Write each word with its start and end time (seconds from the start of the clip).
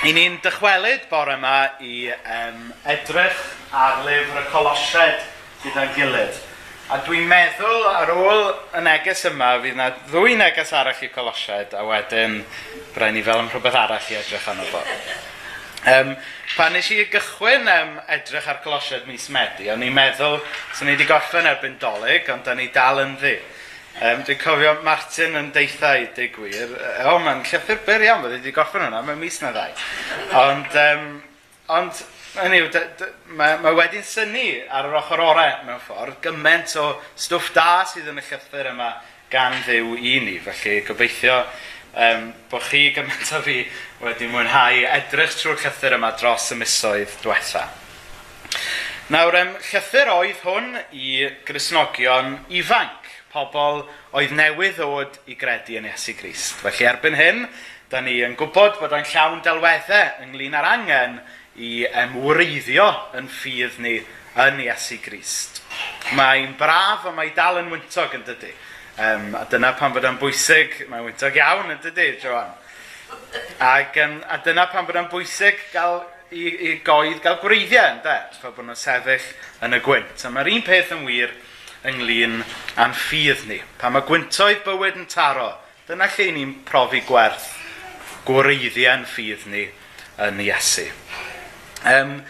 I 0.00 0.14
ni'n 0.16 0.38
dychwelyd 0.40 1.02
bore 1.10 1.34
yma 1.36 1.74
i 1.84 2.06
um, 2.08 2.60
edrych 2.88 3.40
ar 3.76 3.98
lyfr 4.06 4.38
y 4.40 4.44
Colosied 4.48 5.26
gyda'n 5.60 5.90
gilydd. 5.92 6.38
A 6.88 7.02
dwi'n 7.04 7.26
meddwl 7.28 7.84
ar 7.90 8.12
ôl 8.14 8.40
y 8.78 8.80
neges 8.86 9.26
yma, 9.28 9.50
fydd 9.60 9.76
yna 9.76 9.90
ddwy 10.06 10.38
neges 10.40 10.72
arall 10.72 11.04
i 11.04 11.10
Colosied, 11.12 11.76
a 11.76 11.84
wedyn 11.84 12.38
rhaid 12.96 13.12
ni 13.18 13.26
fel 13.26 13.42
am 13.42 13.52
rhywbeth 13.52 13.76
arall 13.82 14.08
i 14.08 14.16
edrych 14.22 14.48
arno 14.48 14.64
fo. 14.70 14.80
Um, 15.92 16.16
pan 16.56 16.72
nes 16.72 16.88
i 16.96 17.04
gychwyn 17.12 17.68
um, 17.68 17.94
edrych 18.16 18.48
ar 18.48 18.64
Colosied 18.64 19.04
mis 19.04 19.28
Medi, 19.36 19.68
o'n 19.68 19.84
i'n 19.84 20.00
meddwl, 20.00 20.40
so 20.72 20.88
ni 20.88 20.96
wedi 20.96 21.10
gorffen 21.12 21.52
erbyn 21.52 21.76
dolyg, 21.82 22.32
ond 22.32 22.48
da 22.48 22.56
ni 22.56 22.72
dal 22.72 23.04
yn 23.04 23.18
ddi. 23.20 23.36
Um, 23.98 24.22
dwi'n 24.24 24.38
cofio 24.40 24.76
Martin 24.86 25.34
yn 25.36 25.50
deithau, 25.52 26.06
deu 26.16 26.30
gwir. 26.32 26.70
O, 27.10 27.18
mae'n 27.20 27.42
llyffur 27.44 27.82
byr 27.84 28.06
iawn, 28.06 28.22
fyddi 28.24 28.38
wedi 28.38 28.54
goffin 28.56 28.86
hwnna, 28.86 29.02
mae'n 29.04 29.18
mis 29.20 29.40
na 29.42 29.50
ddau. 29.52 29.74
Ond, 30.40 30.78
um, 30.84 31.10
ond 31.76 32.02
yw, 32.38 32.68
mae, 33.34 33.56
mae 33.60 33.74
wedi'n 33.74 34.06
syni 34.06 34.60
ar 34.70 34.86
yr 34.88 34.96
ochr 35.00 35.20
orau 35.24 35.64
mewn 35.66 35.82
ffordd, 35.82 36.20
gymaint 36.24 36.76
o 36.78 36.86
stwff 37.18 37.50
da 37.56 37.82
sydd 37.90 38.08
yn 38.12 38.22
y 38.22 38.24
llythyr 38.24 38.70
yma 38.70 38.92
gan 39.32 39.58
ddiw 39.66 39.96
i 39.98 40.16
ni. 40.22 40.38
Felly 40.46 40.80
gobeithio 40.86 41.42
um, 41.90 42.30
bod 42.50 42.64
chi 42.70 42.86
gymaint 42.94 43.34
o 43.34 43.42
fi 43.44 43.58
wedi 44.04 44.30
mwynhau 44.30 44.86
edrych 44.94 45.36
trwy'r 45.40 45.60
llythyr 45.64 45.98
yma 45.98 46.14
dros 46.20 46.52
y 46.54 46.60
misoedd 46.62 47.18
diwetha. 47.24 47.66
Nawr, 49.10 49.34
em, 49.34 49.48
llythyr 49.58 50.06
oedd 50.12 50.42
hwn 50.44 50.68
i 50.94 51.24
grisnogion 51.42 52.36
ifanc, 52.54 53.08
pobl 53.32 53.80
oedd 54.14 54.34
newydd 54.38 54.76
ddod 54.76 55.16
i 55.26 55.34
gredu 55.40 55.80
yn 55.80 55.88
Iesu 55.88 56.14
Grist. 56.14 56.52
Felly 56.60 56.86
erbyn 56.86 57.16
hyn, 57.18 57.40
da 57.90 57.98
ni 58.06 58.20
yn 58.22 58.36
gwybod 58.38 58.78
bod 58.78 58.94
o'n 58.94 59.08
llawn 59.10 59.40
delweddau 59.42 60.22
ynglyn 60.22 60.54
â'r 60.54 60.68
angen 60.68 61.16
i 61.58 61.72
emwreiddio 62.04 62.86
yn 63.18 63.26
ffydd 63.40 63.80
ni 63.82 63.96
yn 64.44 64.62
Iesu 64.68 65.00
Grist. 65.02 65.58
Mae'n 66.14 66.54
braf 66.60 67.10
a 67.10 67.14
mae 67.16 67.34
dal 67.34 67.58
yn 67.64 67.74
wyntog 67.74 68.14
yn 68.14 68.22
dydy. 68.30 68.54
Um, 68.94 69.34
a 69.34 69.42
dyna 69.50 69.72
pan 69.74 69.90
bod 69.96 70.06
o'n 70.06 70.22
bwysig, 70.22 70.84
mae'n 70.86 71.08
wyntog 71.08 71.42
iawn 71.42 71.74
yn 71.74 71.82
dydy, 71.82 72.12
Joan. 72.22 72.54
Ac, 73.58 73.98
um, 74.06 74.20
a 74.30 74.38
dyna 74.46 74.70
pan 74.70 74.86
bod 74.86 75.02
o'n 75.02 75.10
bwysig 75.10 75.58
gael 75.74 75.98
i, 76.30 76.44
i 76.46 76.74
goedd 76.86 77.22
gael 77.24 77.38
gwreiddiau, 77.42 77.96
ynddo? 77.96 78.16
Fel 78.40 78.54
bod 78.56 78.66
nhw'n 78.68 78.78
sefyll 78.78 79.30
yn 79.66 79.76
y 79.76 79.80
gwynt. 79.84 80.24
A 80.24 80.32
mae'r 80.32 80.52
un 80.52 80.66
peth 80.66 80.92
yn 80.96 81.06
wir 81.08 81.32
ynglyn 81.90 82.42
â'n 82.80 82.94
ffydd 82.96 83.46
ni. 83.48 83.58
Pa 83.80 83.90
mae 83.92 84.04
gwyntoedd 84.06 84.62
bywyd 84.66 85.00
yn 85.00 85.08
taro, 85.10 85.52
dyna 85.88 86.08
lle 86.14 86.28
ni'n 86.36 86.54
profi 86.68 87.02
gwerth 87.08 87.48
gwreiddiau'n 88.28 89.06
ffydd 89.08 89.48
ni 89.50 89.66
yn 90.20 90.40
Iesu. 90.44 90.86
Um, 91.88 92.20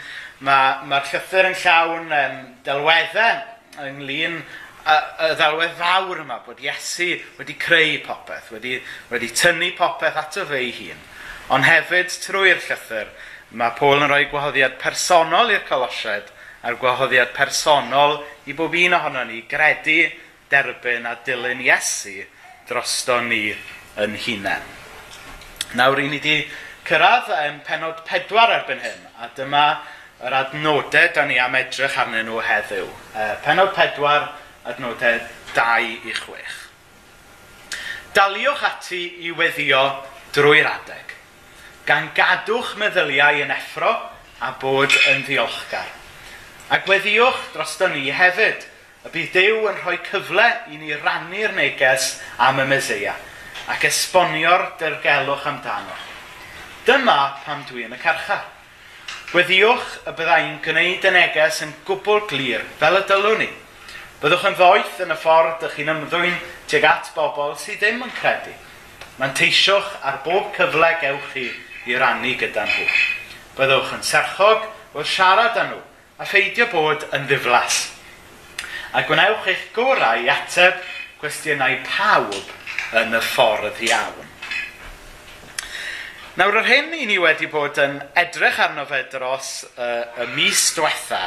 Mae'r 0.41 0.79
ma, 0.87 0.97
ma 0.97 0.99
llythyr 1.05 1.51
yn 1.51 1.57
llawn 1.61 2.13
um, 2.17 2.37
delweddau 2.65 3.83
ynglyn 3.85 4.39
y, 4.41 4.95
y 4.95 5.27
ddelwedd 5.37 5.75
fawr 5.77 6.23
yma 6.23 6.39
bod 6.47 6.63
Iesu 6.63 7.11
wedi 7.37 7.53
creu 7.61 7.99
popeth, 8.01 8.47
wedi, 8.55 8.79
wedi 9.11 9.29
tynnu 9.37 9.69
popeth 9.77 10.17
ato 10.17 10.47
fe 10.49 10.57
ei 10.57 10.71
hun. 10.79 11.03
Ond 11.53 11.67
hefyd 11.67 12.09
trwy'r 12.23 12.63
llythyr, 12.63 13.11
Mae 13.51 13.75
Paul 13.75 13.99
yn 13.99 14.07
rhoi 14.07 14.29
gwahoddiad 14.31 14.77
personol 14.79 15.51
i'r 15.51 15.65
colosied 15.67 16.29
a'r 16.63 16.77
gwahoddiad 16.79 17.33
personol 17.35 18.19
i 18.47 18.53
bob 18.55 18.75
un 18.77 18.95
ohono 18.95 19.23
ni 19.27 19.41
gredu, 19.49 20.05
derbyn 20.51 21.07
a 21.09 21.15
dilyn 21.25 21.63
Iesu 21.63 22.21
drosto 22.69 23.19
ni 23.25 23.49
yn 23.99 24.15
hunain. 24.25 24.63
Nawr, 25.75 25.99
i 25.99 26.07
ni 26.07 26.19
wedi 26.19 26.35
cyrraedd 26.87 27.31
yn 27.41 27.59
penod 27.67 28.03
pedwar 28.07 28.51
erbyn 28.55 28.81
hyn, 28.83 29.05
a 29.19 29.29
dyma 29.35 29.65
yr 30.21 30.35
adnodau 30.37 31.11
da 31.15 31.25
ni 31.27 31.39
am 31.39 31.55
edrych 31.59 31.97
arnyn 31.99 32.27
nhw 32.27 32.41
heddiw. 32.45 32.87
E, 33.15 33.27
penod 33.45 33.71
pedwar, 33.75 34.31
adnodau 34.67 35.21
2 35.55 35.93
i 36.07 36.15
6. 36.15 36.59
Daliwch 38.15 38.65
ati 38.67 39.05
i 39.27 39.31
weddio 39.35 39.81
drwy'r 40.35 40.67
adeg 40.71 41.10
gan 41.85 42.11
gadwch 42.15 42.75
meddyliau 42.77 43.41
yn 43.41 43.53
effro 43.53 43.91
a 44.41 44.51
bod 44.61 44.93
yn 45.09 45.23
ddiolchgar. 45.25 45.87
A 46.71 46.79
gweddiwch 46.85 47.51
drosto 47.55 47.89
ni 47.91 48.11
hefyd 48.13 48.67
y 49.01 49.11
bydd 49.13 49.33
Dyw 49.33 49.65
yn 49.71 49.79
rhoi 49.81 49.97
cyfle 50.05 50.45
i 50.71 50.77
ni 50.77 50.93
rannu'r 50.93 51.55
neges 51.57 52.13
am 52.37 52.61
y 52.61 52.67
Meseia 52.69 53.15
ac 53.71 53.85
esbonio'r 53.89 54.67
dyrgelwch 54.79 55.47
amdano. 55.49 55.97
Dyma 56.85 57.17
pam 57.45 57.63
dwi 57.69 57.87
yn 57.87 57.95
y 57.97 57.99
carchar. 58.01 58.45
Gweddiwch 59.31 59.97
y 60.05 60.13
byddai'n 60.17 60.61
gwneud 60.65 61.07
y 61.07 61.13
neges 61.15 61.61
yn 61.65 61.73
gwbl 61.87 62.25
glir 62.29 62.65
fel 62.79 62.99
y 62.99 63.03
dylwn 63.09 63.41
ni. 63.41 63.49
Byddwch 64.21 64.45
yn 64.51 64.57
ddoeth 64.59 65.01
yn 65.01 65.15
y 65.15 65.17
ffordd 65.17 65.57
ydych 65.57 65.79
chi'n 65.79 65.91
ymddwyn 65.95 66.37
tuag 66.69 66.87
at 66.91 67.11
bobl 67.17 67.57
sydd 67.57 67.81
ddim 67.81 68.05
yn 68.05 68.15
credu. 68.21 68.53
Manteisiwch 69.17 69.97
ar 70.05 70.21
bob 70.25 70.53
cyfle 70.55 70.93
gewch 71.01 71.29
chi 71.33 71.49
i 71.89 71.97
rannu 71.97 72.35
gyda 72.39 72.65
nhw. 72.67 72.87
Byddwch 73.57 73.95
yn 73.97 74.05
serchog 74.05 74.67
wrth 74.93 75.09
siarad 75.09 75.57
â 75.57 75.67
nhw 75.69 75.79
a 76.21 76.27
pheidio 76.29 76.67
bod 76.71 77.07
yn 77.15 77.27
ddiflas. 77.29 77.83
A 78.93 79.01
gwnewch 79.07 79.47
eich 79.49 79.69
gorau 79.75 80.21
i 80.21 80.29
ateb 80.29 80.81
cwestiynau 81.21 81.79
pawb 81.87 82.35
yn 83.01 83.15
y 83.17 83.21
ffordd 83.23 83.81
iawn. 83.87 84.27
Nawr, 86.39 86.61
yr 86.61 86.67
hyn 86.69 86.93
i 86.95 87.05
ni 87.09 87.17
wedi 87.19 87.49
bod 87.51 87.79
yn 87.81 87.97
edrych 88.17 88.59
arno 88.63 88.85
fe 88.87 89.01
dros 89.11 89.49
uh, 89.75 90.05
y 90.21 90.27
mis 90.35 90.69
diwetha 90.77 91.25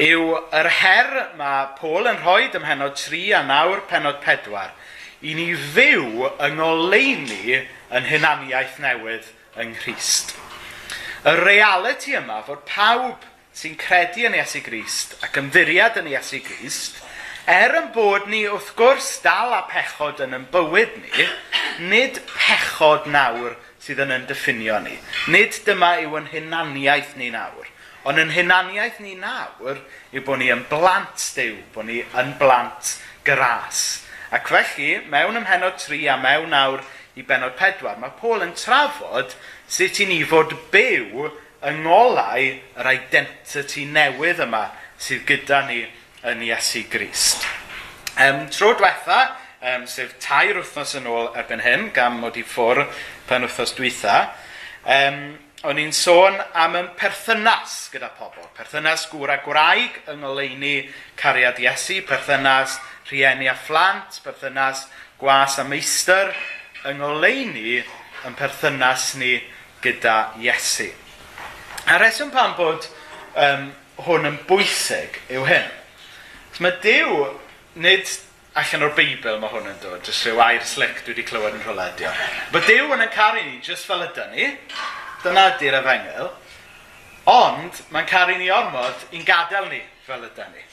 yw 0.00 0.38
yr 0.56 0.68
her 0.78 1.10
mae 1.36 1.66
Paul 1.76 2.06
yn 2.08 2.20
rhoi 2.22 2.46
ym 2.48 2.62
mhenod 2.64 2.94
3 2.96 3.34
a 3.36 3.42
nawr 3.44 3.82
penod 3.90 4.22
4 4.24 4.70
i 5.28 5.34
ni 5.36 5.50
fyw 5.74 6.30
yng 6.40 6.56
ngoleini 6.56 7.58
yn 7.92 8.08
hunaniaeth 8.08 8.78
newydd 8.82 9.28
yng 9.60 9.74
Nghyst. 9.76 10.34
Y 11.24 11.34
reality 11.38 12.16
yma 12.18 12.40
fod 12.46 12.64
pawb 12.68 13.26
sy'n 13.54 13.76
credu 13.78 14.24
yn 14.28 14.36
Iesu 14.38 14.62
Grist 14.64 15.18
ac 15.24 15.36
ymddiriad 15.40 15.98
yn 16.00 16.08
Iesu 16.10 16.40
Grist, 16.44 17.02
er 17.46 17.74
yn 17.78 17.90
bod 17.94 18.28
ni 18.30 18.44
wrth 18.48 18.72
gwrs 18.78 19.18
dal 19.24 19.52
a 19.54 19.62
pechod 19.68 20.22
yn 20.24 20.36
yn 20.38 20.46
bywyd 20.52 20.96
ni, 21.02 21.26
nid 21.90 22.22
pechod 22.32 23.08
nawr 23.10 23.56
sydd 23.82 24.02
yn 24.04 24.14
yn 24.14 24.26
diffinio 24.30 24.78
ni. 24.82 24.96
Nid 25.34 25.58
dyma 25.66 25.96
yw 26.04 26.16
yn 26.20 26.30
hunaniaeth 26.32 27.16
ni 27.18 27.32
nawr. 27.34 27.68
Ond 28.06 28.18
yn 28.18 28.32
hunaniaeth 28.34 29.00
ni 29.02 29.16
nawr 29.18 29.82
yw 30.14 30.24
bod 30.26 30.40
ni 30.40 30.50
yn 30.54 30.64
blant 30.70 31.28
dew, 31.36 31.58
bod 31.74 31.90
ni 31.90 32.00
yn 32.18 32.32
blant 32.40 32.96
gras. 33.26 34.02
Ac 34.32 34.48
felly, 34.48 35.02
mewn 35.12 35.36
ymhenod 35.42 35.76
3 35.82 36.06
a 36.08 36.16
mewn 36.22 36.54
nawr 36.54 36.86
i 37.16 37.24
benod 37.26 37.56
pedwar, 37.58 37.98
mae 38.00 38.14
Paul 38.20 38.44
yn 38.46 38.54
trafod 38.56 39.34
sut 39.68 40.00
i 40.00 40.08
ni 40.08 40.22
fod 40.28 40.54
byw 40.72 41.26
yng 41.68 41.82
ngolau 41.84 42.46
yr 42.80 42.88
identity 42.90 43.84
newydd 43.86 44.40
yma 44.46 44.64
sydd 45.02 45.26
gyda 45.28 45.62
ni 45.68 45.82
yn 46.26 46.42
Iesu 46.46 46.84
Grist. 46.90 47.44
Um, 48.16 48.46
tro 48.52 48.72
diwetha, 48.78 49.20
um, 49.60 49.86
sef 49.90 50.16
tair 50.22 50.58
wythnos 50.58 50.96
yn 50.98 51.08
ôl 51.10 51.30
erbyn 51.38 51.62
hyn, 51.64 51.88
gam 51.94 52.20
mod 52.22 52.38
i 52.40 52.44
ffwr 52.46 52.86
pen 53.28 53.46
wythnos 53.46 53.74
diwetha, 53.76 54.16
um, 54.86 55.20
o'n 55.68 55.78
i'n 55.78 55.92
sôn 55.94 56.40
am 56.58 56.74
yn 56.80 56.88
perthynas 56.98 57.76
gyda 57.92 58.10
pobl. 58.18 58.48
Perthynas 58.56 59.06
gŵr 59.12 59.36
a 59.36 59.38
gwraig 59.44 60.00
yng 60.10 60.24
ngoleini 60.24 60.74
cariad 61.20 61.60
Iesu, 61.62 62.00
perthynas 62.08 62.80
rhieni 63.10 63.50
a 63.50 63.54
phlant, 63.58 64.18
perthynas 64.24 64.88
gwas 65.20 65.60
a 65.62 65.66
meistr, 65.68 66.32
yng 66.88 66.98
ngoleini 66.98 67.78
yn 68.26 68.34
perthynas 68.38 69.12
ni 69.20 69.36
gyda 69.82 70.32
Iesu. 70.42 70.88
A 71.86 71.98
reswm 71.98 72.32
pan 72.34 72.56
bod 72.58 72.88
um, 73.38 73.70
hwn 74.06 74.26
yn 74.26 74.38
bwysig 74.48 75.18
yw 75.30 75.46
hyn. 75.46 75.70
So 76.54 76.66
mae 76.66 76.74
Dyw, 76.82 77.22
nid 77.82 78.10
allan 78.58 78.86
o'r 78.88 78.96
Beibl 78.96 79.38
mae 79.40 79.52
hwn 79.52 79.70
yn 79.70 79.78
dod, 79.82 80.02
jyst 80.06 80.26
rhyw 80.26 80.42
air 80.44 80.66
slick 80.66 81.04
dwi 81.04 81.14
wedi 81.14 81.26
clywed 81.28 81.56
yn 81.56 81.64
rholedio. 81.64 82.10
Mae 82.52 82.66
Dyw 82.66 82.90
yn 82.96 83.06
yn 83.06 83.14
caru 83.14 83.46
ni 83.46 83.60
jyst 83.64 83.88
fel 83.88 84.04
ydyn 84.08 84.34
ni, 84.34 84.50
dyna 85.22 85.48
ydy'r 85.54 85.78
efengel, 85.80 86.30
ond 87.30 87.82
mae'n 87.94 88.10
caru 88.10 88.36
ni 88.38 88.50
ormod 88.52 89.06
i'n 89.14 89.26
gadael 89.26 89.70
ni 89.70 89.80
fel 90.06 90.26
ydyn 90.26 90.50
ni. 90.50 90.66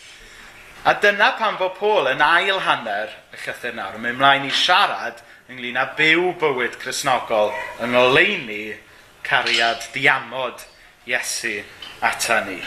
A 0.90 0.96
dyna 0.98 1.34
pan 1.38 1.58
bod 1.60 1.76
Paul 1.78 2.10
yn 2.10 2.22
ail 2.24 2.62
hanner 2.66 3.14
y 3.36 3.42
llythyr 3.44 3.76
nawr, 3.78 3.98
yn 4.00 4.06
mynd 4.08 4.22
mlaen 4.22 4.48
i 4.48 4.54
siarad 4.56 5.22
ynglyn 5.50 5.80
â 5.82 5.88
byw 5.98 6.28
bywyd 6.38 6.76
chrysnogol 6.78 7.50
yng 7.82 7.96
ngoleini 7.96 8.76
cariad 9.26 9.82
diamod 9.96 10.62
Iesu 11.10 11.64
ata 12.06 12.44
ni. 12.46 12.60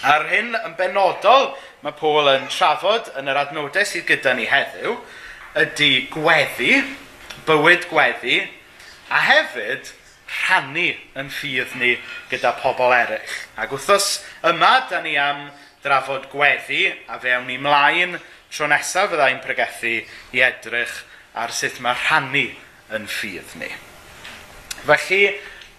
A'r 0.00 0.24
hyn 0.30 0.56
yn 0.56 0.78
benodol 0.78 1.50
mae 1.84 1.92
Paul 1.98 2.30
yn 2.32 2.48
trafod 2.48 3.12
yn 3.20 3.28
yr 3.28 3.42
adnodau 3.42 3.84
sydd 3.84 4.08
gyda 4.08 4.32
ni 4.32 4.48
heddiw 4.48 4.96
ydy 5.60 5.90
gweddi, 6.14 6.80
bywyd 7.44 7.84
gweddi, 7.92 8.40
a 9.12 9.20
hefyd 9.28 9.92
rhannu 10.40 10.88
yn 11.20 11.28
ffydd 11.28 11.76
ni 11.82 11.98
gyda 12.32 12.56
pobl 12.64 12.96
eraill. 12.96 13.40
Ac 13.60 13.76
wrthos 13.76 14.22
yma, 14.40 14.78
da 14.88 15.04
ni 15.04 15.18
am 15.20 15.50
drafod 15.84 16.30
gweddi 16.32 16.86
a 17.12 17.20
fewn 17.20 17.44
ni 17.50 17.60
mlaen 17.60 18.16
tro 18.48 18.72
nesaf 18.72 19.12
fyddai'n 19.12 19.44
pregethu 19.44 19.98
i 20.32 20.48
edrych 20.48 21.02
ar 21.34 21.52
sut 21.54 21.80
mae 21.82 21.96
rhannu 21.98 22.46
yn 22.94 23.08
ffydd 23.10 23.56
ni. 23.60 23.70
Felly, 24.84 25.22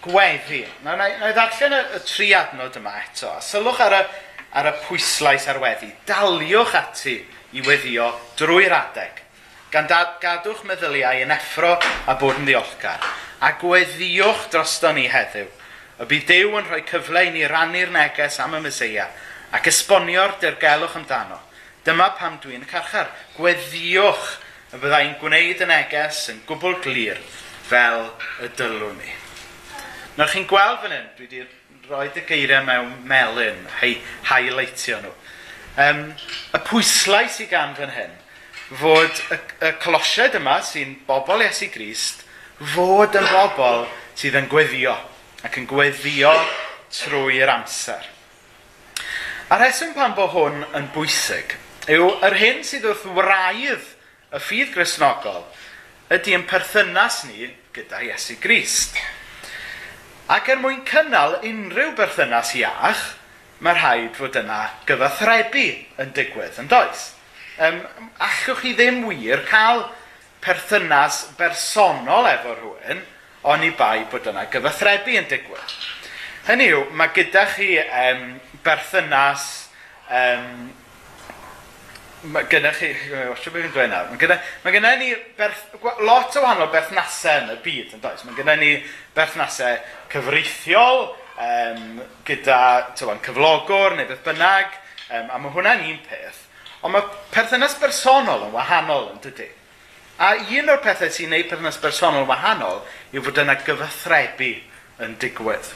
gweddi. 0.04 0.62
Na, 0.84 0.96
na, 0.98 1.08
na 1.20 1.30
i 1.30 1.36
ddarllen 1.36 1.76
y, 1.76 1.82
y 1.96 2.00
tri 2.06 2.30
adnod 2.36 2.78
yma 2.80 2.96
eto. 3.02 3.32
Sylwch 3.44 3.80
ar 3.84 3.96
y, 4.00 4.02
ar 4.58 4.70
y 4.70 4.74
pwyslais 4.84 5.46
ar 5.50 5.60
weddi. 5.62 5.92
Daliwch 6.08 6.74
ati 6.78 7.20
i 7.56 7.62
weddio 7.66 8.10
drwy'r 8.38 8.74
adeg. 8.76 9.22
Gan 9.72 9.88
dad, 9.90 10.16
gadwch 10.22 10.64
meddyliau 10.68 11.24
yn 11.24 11.34
effro 11.34 11.74
a 11.76 12.16
bod 12.20 12.38
yn 12.40 12.46
ddiolchgar. 12.48 13.02
A 13.42 13.52
gweddiwch 13.60 14.48
drosto 14.52 14.92
ni 14.96 15.06
heddiw. 15.12 15.48
Y 15.96 16.06
bydd 16.10 16.26
Dyw 16.28 16.58
yn 16.58 16.66
rhoi 16.68 16.82
cyfle 16.84 17.22
i 17.24 17.32
ni 17.32 17.46
rannu'r 17.48 17.92
neges 17.94 18.36
am 18.44 18.58
y 18.58 18.60
Mesoea 18.66 19.06
ac 19.56 19.68
esbonio'r 19.70 20.34
dirgelwch 20.42 20.96
amdano. 20.98 21.38
Dyma 21.86 22.10
pam 22.18 22.36
dwi'n 22.42 22.66
carchar. 22.68 23.08
Gweddiwch 23.36 24.34
y 24.76 24.80
byddai'n 24.82 25.14
gwneud 25.20 25.62
y 25.64 25.68
neges 25.70 26.26
yn 26.32 26.42
gwbl 26.48 26.76
glir 26.84 27.20
fel 27.66 28.10
y 28.44 28.50
dylwn 28.58 28.98
ni. 29.00 29.14
Nawr 30.18 30.28
chi'n 30.32 30.48
gweld 30.50 30.82
fan 30.82 30.92
hyn, 30.92 31.06
dwi 31.16 31.28
wedi 31.28 31.44
rhoi 31.86 32.10
y 32.10 32.24
geiriau 32.28 32.66
mewn 32.66 32.92
melun, 33.08 33.62
hei, 33.80 33.96
highlightio 34.28 35.00
nhw. 35.00 35.14
Um, 35.80 36.02
y 36.56 36.60
pwyslais 36.68 37.38
sydd 37.38 37.50
gan 37.52 37.74
fan 37.78 37.94
hyn, 37.94 38.12
fod 38.82 39.22
y, 39.32 39.40
y 39.64 39.72
colosiaid 39.80 40.36
yma 40.40 40.58
sy'n 40.64 40.96
bobl 41.08 41.44
Iesu 41.46 41.70
Grist, 41.72 42.26
fod 42.74 43.16
yn 43.16 43.28
bobl 43.32 43.86
sydd 44.16 44.36
yn 44.42 44.50
gweddio, 44.52 44.96
ac 45.46 45.56
yn 45.60 45.68
gweddio 45.70 46.36
trwy'r 46.92 47.56
amser. 47.56 48.08
A'r 49.48 49.62
rheswm 49.62 49.96
pan 49.96 50.16
bod 50.16 50.34
hwn 50.34 50.64
yn 50.76 50.88
bwysig 50.92 51.56
yw 51.92 52.16
yr 52.26 52.34
hyn 52.40 52.64
sydd 52.66 52.88
wrth 52.90 53.06
wraidd 53.14 53.92
y 54.36 54.42
ffydd 54.42 54.72
grisnogol 54.74 55.44
ydy 56.12 56.34
yn 56.36 56.44
perthynas 56.48 57.22
ni 57.30 57.48
gyda 57.74 58.02
Iesu 58.04 58.36
Grist. 58.42 58.98
Ac 60.32 60.50
er 60.52 60.60
mwyn 60.60 60.82
cynnal 60.88 61.38
unrhyw 61.46 61.94
berthynas 61.96 62.52
iach, 62.58 63.04
mae 63.64 63.76
rhaid 63.78 64.16
fod 64.18 64.36
yna 64.36 64.60
gyfathrebu 64.88 65.66
yn 66.02 66.12
digwydd 66.16 66.58
yn 66.60 66.70
does. 66.70 67.12
Um, 67.56 67.80
allwch 68.20 68.60
chi 68.60 68.74
ddim 68.76 69.00
wir 69.08 69.44
cael 69.48 69.86
perthynas 70.44 71.22
bersonol 71.38 72.28
efo 72.28 72.56
rhywun, 72.58 73.04
ond 73.46 73.64
i 73.64 73.72
bai 73.78 74.04
bod 74.12 74.28
yna 74.28 74.44
gyfathrebu 74.52 75.16
yn 75.16 75.30
digwydd. 75.30 75.76
Hynny 76.46 76.68
yw, 76.74 76.82
mae 76.98 77.14
gyda 77.16 77.46
chi 77.54 77.72
um, 77.82 78.26
berthynas 78.66 79.46
um, 80.10 80.68
mae 82.24 82.46
gyda 82.50 82.72
chi, 82.74 82.88
wasio 83.28 83.52
beth 83.52 83.66
fi'n 83.66 83.74
dweud 83.74 83.90
nawr, 83.92 84.08
mae 84.10 84.20
gyda, 84.20 84.38
mae 84.64 84.74
gyda 84.74 84.94
ni 85.00 85.10
berth, 85.36 85.66
lot 86.06 86.36
o 86.36 86.42
wahanol 86.42 86.70
berthnasau 86.72 87.42
yn 87.44 87.52
y 87.52 87.58
byd, 87.64 87.94
yn 87.96 88.02
does? 88.02 88.24
Mae 88.26 88.36
gyda 88.38 88.56
ni 88.60 88.72
berthnasau 89.16 89.76
cyfreithiol, 90.12 91.04
um, 91.36 92.00
gyda 92.26 92.58
tywan, 92.96 93.20
cyflogwr 93.24 93.98
neu 93.98 94.08
beth 94.08 94.24
bynnag, 94.26 94.74
um, 95.10 95.30
a 95.30 95.42
mae 95.42 95.54
hwnna'n 95.54 95.84
un 95.90 96.00
peth. 96.08 96.42
Ond 96.82 96.96
mae 96.96 97.06
perthynas 97.34 97.76
bersonol 97.82 98.48
yn 98.48 98.56
wahanol 98.56 99.10
yn 99.12 99.22
dydy. 99.24 99.50
A 100.16 100.32
un 100.40 100.72
o'r 100.72 100.80
pethau 100.84 101.12
sy'n 101.12 101.28
gwneud 101.28 101.50
perthynas 101.50 101.80
bersonol 101.82 102.28
wahanol 102.28 102.80
yw 103.12 103.24
fod 103.26 103.42
yna 103.44 103.58
gyfathrebu 103.60 104.54
yn 105.04 105.16
digwydd. 105.20 105.72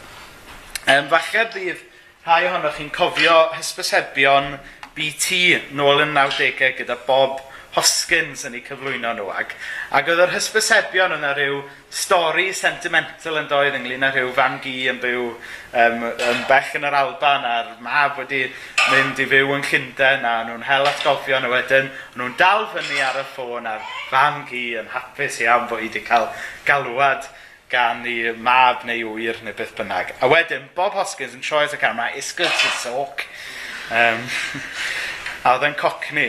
Um, 0.89 1.11
falle 1.13 1.47
bydd 1.53 1.87
rhai 2.25 2.47
ohonoch 2.49 2.77
chi'n 2.79 2.93
cofio 2.93 3.37
hysbysebion 3.57 4.55
BT 5.01 5.73
nôl 5.79 6.05
yn 6.05 6.13
90au 6.13 6.75
gyda 6.77 6.99
Bob 7.07 7.41
Hoskins 7.71 8.43
yn 8.49 8.57
ei 8.59 8.65
cyflwyno 8.67 9.13
nhw. 9.15 9.29
Ag, 9.31 9.53
ac 9.95 10.09
oedd 10.11 10.21
yr 10.25 10.33
hysbysebion 10.35 11.15
yna 11.15 11.31
rhyw 11.37 11.61
stori 11.95 12.49
sentimental 12.57 13.39
yn 13.39 13.47
doedd 13.51 13.77
ynglyn 13.79 14.05
â 14.05 14.11
rhyw 14.11 14.33
fan 14.35 14.59
gi 14.65 14.75
yn 14.91 14.99
byw 15.01 15.29
um, 15.31 16.03
yn 16.11 16.43
bech 16.51 16.75
yn 16.77 16.89
yr 16.89 16.97
Alban 16.99 17.47
a'r 17.47 17.71
mab 17.85 18.19
wedi 18.19 18.43
mynd 18.91 19.23
i 19.23 19.29
fyw 19.31 19.55
yn 19.55 19.63
Llundain 19.69 20.27
a 20.27 20.35
nhw'n 20.49 20.67
hel 20.67 20.91
atgofio 20.91 21.39
nhw 21.39 21.53
wedyn 21.55 21.93
nhw'n 22.19 22.35
dal 22.43 22.67
fyny 22.75 23.05
ar 23.07 23.23
y 23.23 23.25
ffôn 23.37 23.71
a'r 23.71 23.87
fan 24.11 24.43
gi 24.51 24.65
yn 24.83 24.91
hapus 24.91 25.39
iawn 25.47 25.71
bod 25.71 25.85
wedi 25.85 26.03
cael 26.11 26.27
galwad 26.67 27.31
gan 27.71 28.03
i 28.03 28.35
mab 28.35 28.83
neu 28.85 29.15
wyr 29.15 29.39
neu 29.47 29.55
beth 29.55 29.77
bynnag. 29.79 30.11
A 30.19 30.27
wedyn 30.29 30.67
Bob 30.75 30.99
Hoskins 30.99 31.39
yn 31.39 31.47
troi'r 31.47 31.79
camera, 31.79 32.11
it's 32.19 32.35
good 32.35 32.51
to 32.51 32.77
talk. 32.83 33.29
Um, 33.91 34.23
a 35.45 35.57
oedd 35.57 35.67
e'n 35.67 35.77
cocni. 35.81 36.29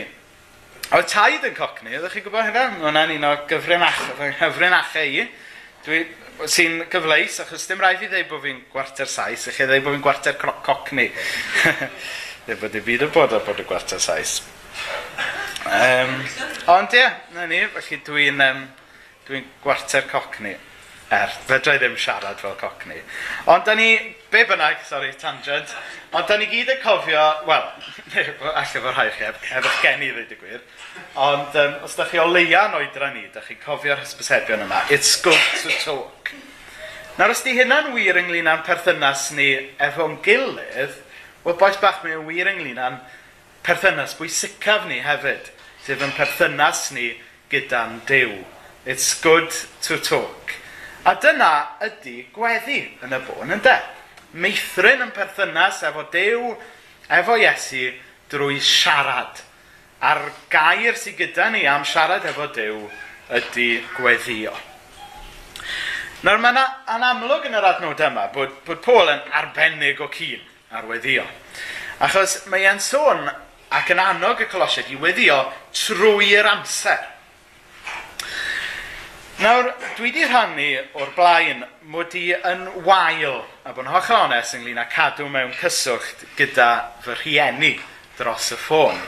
A 0.90 0.98
oedd 0.98 1.12
taid 1.12 1.44
yn 1.46 1.54
cocni, 1.56 1.94
oeddech 1.94 2.16
chi'n 2.16 2.26
gwybod 2.26 2.48
hynna? 2.48 2.64
Mae 2.74 2.88
hwnna'n 2.88 3.14
un 3.14 3.28
o 3.28 3.32
gyfrinachau 3.50 5.14
i. 5.20 5.26
Dwi, 5.86 6.00
sy'n 6.50 6.82
gyfleis, 6.90 7.38
achos 7.42 7.66
dim 7.68 7.80
rhaid 7.82 8.02
i 8.02 8.08
ddweud 8.10 8.28
bod 8.30 8.42
fi'n 8.44 8.58
gwarter 8.72 9.10
saes, 9.10 9.46
eich 9.50 9.60
ddweud 9.62 9.86
bod 9.86 9.96
fi'n 9.96 10.04
gwarter 10.04 10.36
cocni. 10.66 11.08
Dwi 12.46 12.58
bod 12.58 12.76
i 12.78 12.82
byd 12.82 13.06
yn 13.06 13.14
bod 13.14 13.36
ar 13.36 13.44
bod 13.46 13.62
y 13.62 13.66
gwarter 13.68 14.02
saes. 14.02 14.40
Um, 15.62 16.16
ond 16.74 16.94
ie, 16.98 17.04
na 17.36 17.46
ni, 17.50 17.60
felly 17.76 18.00
dwi'n 18.06 18.42
um, 18.48 18.64
dwi 19.28 19.44
gwarter 19.62 20.08
cocni. 20.10 20.56
Er, 21.12 21.30
fedra 21.46 21.76
i 21.76 21.80
ddim 21.82 21.94
siarad 22.00 22.40
fel 22.40 22.56
cocni. 22.58 22.98
Ond 23.52 23.66
da 23.68 23.76
ni 23.78 23.92
be 24.32 24.44
bynnag, 24.48 24.80
sorry, 24.88 25.12
tangent. 25.12 25.74
Ond 26.16 26.28
da 26.28 26.36
ni 26.40 26.46
gyd 26.48 26.70
yn 26.72 26.80
cofio, 26.80 27.24
wel, 27.44 27.66
allai 28.16 28.64
fod 28.72 28.88
rhai 28.94 29.10
chi 29.12 29.26
ef, 29.28 29.42
efo 29.58 29.72
geni 29.84 30.08
ddweud 30.08 30.32
y 30.32 30.38
gwir. 30.40 30.62
Ond 31.20 31.58
um, 31.60 31.74
os 31.84 31.96
da 31.98 32.06
chi 32.08 32.20
o 32.20 32.24
leia 32.30 32.64
yn 32.70 32.78
oedra 32.80 33.10
ni, 33.12 33.26
da 33.34 33.44
chi'n 33.44 33.60
cofio'r 33.60 34.00
hysbysebion 34.00 34.64
yma, 34.64 34.80
it's 34.88 35.14
good 35.20 35.46
to 35.60 35.76
talk. 35.84 36.32
Nawr 37.18 37.34
os 37.34 37.44
di 37.44 37.52
hynna'n 37.58 37.92
wir 37.92 38.16
ynglyn 38.22 38.48
â'n 38.48 38.64
perthynas 38.64 39.28
ni 39.36 39.50
efo'n 39.84 40.16
gilydd, 40.24 40.96
wel 41.44 41.58
boes 41.60 41.76
bach 41.82 42.00
mae'n 42.00 42.24
wir 42.24 42.48
ynglyn 42.54 42.80
â'n 42.80 43.00
perthynas 43.66 44.16
bwysicaf 44.16 44.88
ni 44.88 45.02
hefyd, 45.04 45.52
sef 45.84 46.00
yn 46.00 46.16
perthynas 46.16 46.86
ni 46.96 47.10
gyda'n 47.52 48.00
dew. 48.08 48.40
It's 48.88 49.12
good 49.20 49.52
to 49.84 50.00
talk. 50.00 50.56
A 51.04 51.18
dyna 51.20 51.52
ydy 51.84 52.22
gweddi 52.32 52.86
yn 53.04 53.12
y 53.12 53.26
bôn, 53.28 53.52
ynddo? 53.58 53.76
meithrin 54.32 55.04
yn 55.06 55.14
perthynas 55.14 55.82
efo 55.88 56.06
Dew, 56.12 56.52
efo 57.12 57.36
Iesu, 57.40 57.90
drwy 58.32 58.60
siarad. 58.62 59.42
A'r 60.02 60.24
gair 60.50 60.98
sydd 60.98 61.20
gyda 61.20 61.50
ni 61.52 61.66
am 61.68 61.84
siarad 61.86 62.26
efo 62.28 62.48
Dew 62.54 62.86
ydy 63.32 63.68
gweddio. 63.96 64.54
Nawr 66.22 66.38
mae 66.38 66.54
yna 66.54 66.64
anamlwg 66.94 67.48
yn 67.48 67.56
yr 67.58 67.64
adnod 67.66 68.00
yma 68.06 68.28
bod, 68.34 68.52
bod 68.66 68.82
Paul 68.84 69.08
yn 69.10 69.22
arbennig 69.40 70.00
o 70.02 70.06
cyn 70.12 70.42
ar 70.70 70.86
weddio. 70.86 71.24
Achos 72.02 72.44
mae 72.50 72.66
e'n 72.70 72.78
sôn 72.82 73.26
ac 73.72 73.90
yn 73.94 74.02
annog 74.02 74.44
y 74.44 74.46
colosiaid 74.50 74.92
i 74.92 74.98
weddio 75.02 75.38
trwy'r 75.74 76.48
amser. 76.52 77.02
Nawr, 79.42 79.72
dwi 79.96 80.12
wedi 80.12 80.22
rhannu 80.28 80.66
o'r 81.02 81.08
blaen 81.16 81.64
mod 81.90 82.12
i 82.14 82.28
yn 82.46 82.60
wael, 82.86 83.40
a 83.66 83.72
bod 83.74 83.88
yn 83.88 83.90
hollol 83.90 84.28
onest 84.28 84.54
ynglyn 84.54 84.78
â 84.78 84.84
cadw 84.92 85.24
mewn 85.26 85.50
cyswllt 85.58 86.20
gyda 86.38 86.68
fy 87.02 87.16
rhieni 87.16 87.72
dros 88.20 88.52
y 88.54 88.58
ffôn. 88.60 89.00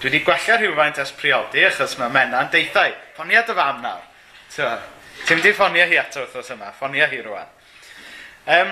Dwi 0.00 0.08
wedi 0.08 0.22
gwella 0.24 0.56
rhywfaint 0.56 1.02
as 1.02 1.12
priodi 1.18 1.66
achos 1.68 1.98
mae 2.00 2.08
mena'n 2.14 2.48
deithau. 2.54 2.94
Ffonia 3.12 3.42
dy 3.44 3.56
fam 3.58 3.82
nawr. 3.84 4.06
Ti'n 4.54 5.36
mynd 5.36 5.48
i 5.50 5.52
ffonia 5.58 5.84
hi 5.90 5.98
ato 6.00 6.24
wrthos 6.24 6.48
yma, 6.54 6.70
ffonia 6.78 7.10
hi 7.12 7.20
rwan. 7.26 7.50
Um, 8.56 8.70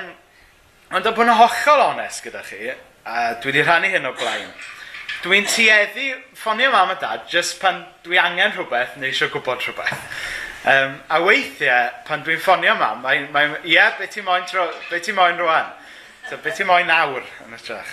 ond 0.96 1.10
o 1.10 1.12
bod 1.12 1.28
yn 1.28 1.36
hollol 1.42 1.90
onest 1.90 2.24
gyda 2.24 2.40
chi, 2.46 2.70
a 3.04 3.34
dwi 3.34 3.52
wedi 3.52 3.66
rhannu 3.66 3.90
hyn 3.92 4.08
o 4.08 4.14
blaen, 4.16 4.48
dwi'n 5.26 5.44
tueddu 5.44 6.08
ffonio 6.40 6.72
mam 6.72 6.96
a 6.96 6.96
dad 7.04 7.28
jyst 7.28 7.60
pan 7.60 7.84
dwi 8.06 8.16
angen 8.22 8.56
rhywbeth 8.56 8.96
neu 8.96 9.12
eisiau 9.12 9.28
gwybod 9.34 9.60
rhywbeth. 9.60 10.40
Um, 10.64 11.00
a 11.10 11.18
weithiau, 11.18 11.90
pan 12.06 12.20
dwi'n 12.22 12.38
ffonio 12.38 12.76
mam, 12.78 13.00
mae'n, 13.02 13.24
mae, 13.34 13.48
ie, 13.64 13.72
yeah, 13.74 13.96
beth 13.98 14.12
ti'n 14.14 14.22
moyn, 14.22 14.44
tro, 14.46 14.68
beth 14.92 15.08
ti'n 15.08 15.16
moyn 15.16 15.40
rwan? 15.40 15.72
So, 16.28 16.36
beth 16.38 16.60
ti'n 16.60 16.68
moyn 16.68 16.92
awr 16.94 17.24
yn 17.42 17.56
y 17.56 17.58
trach? 17.58 17.90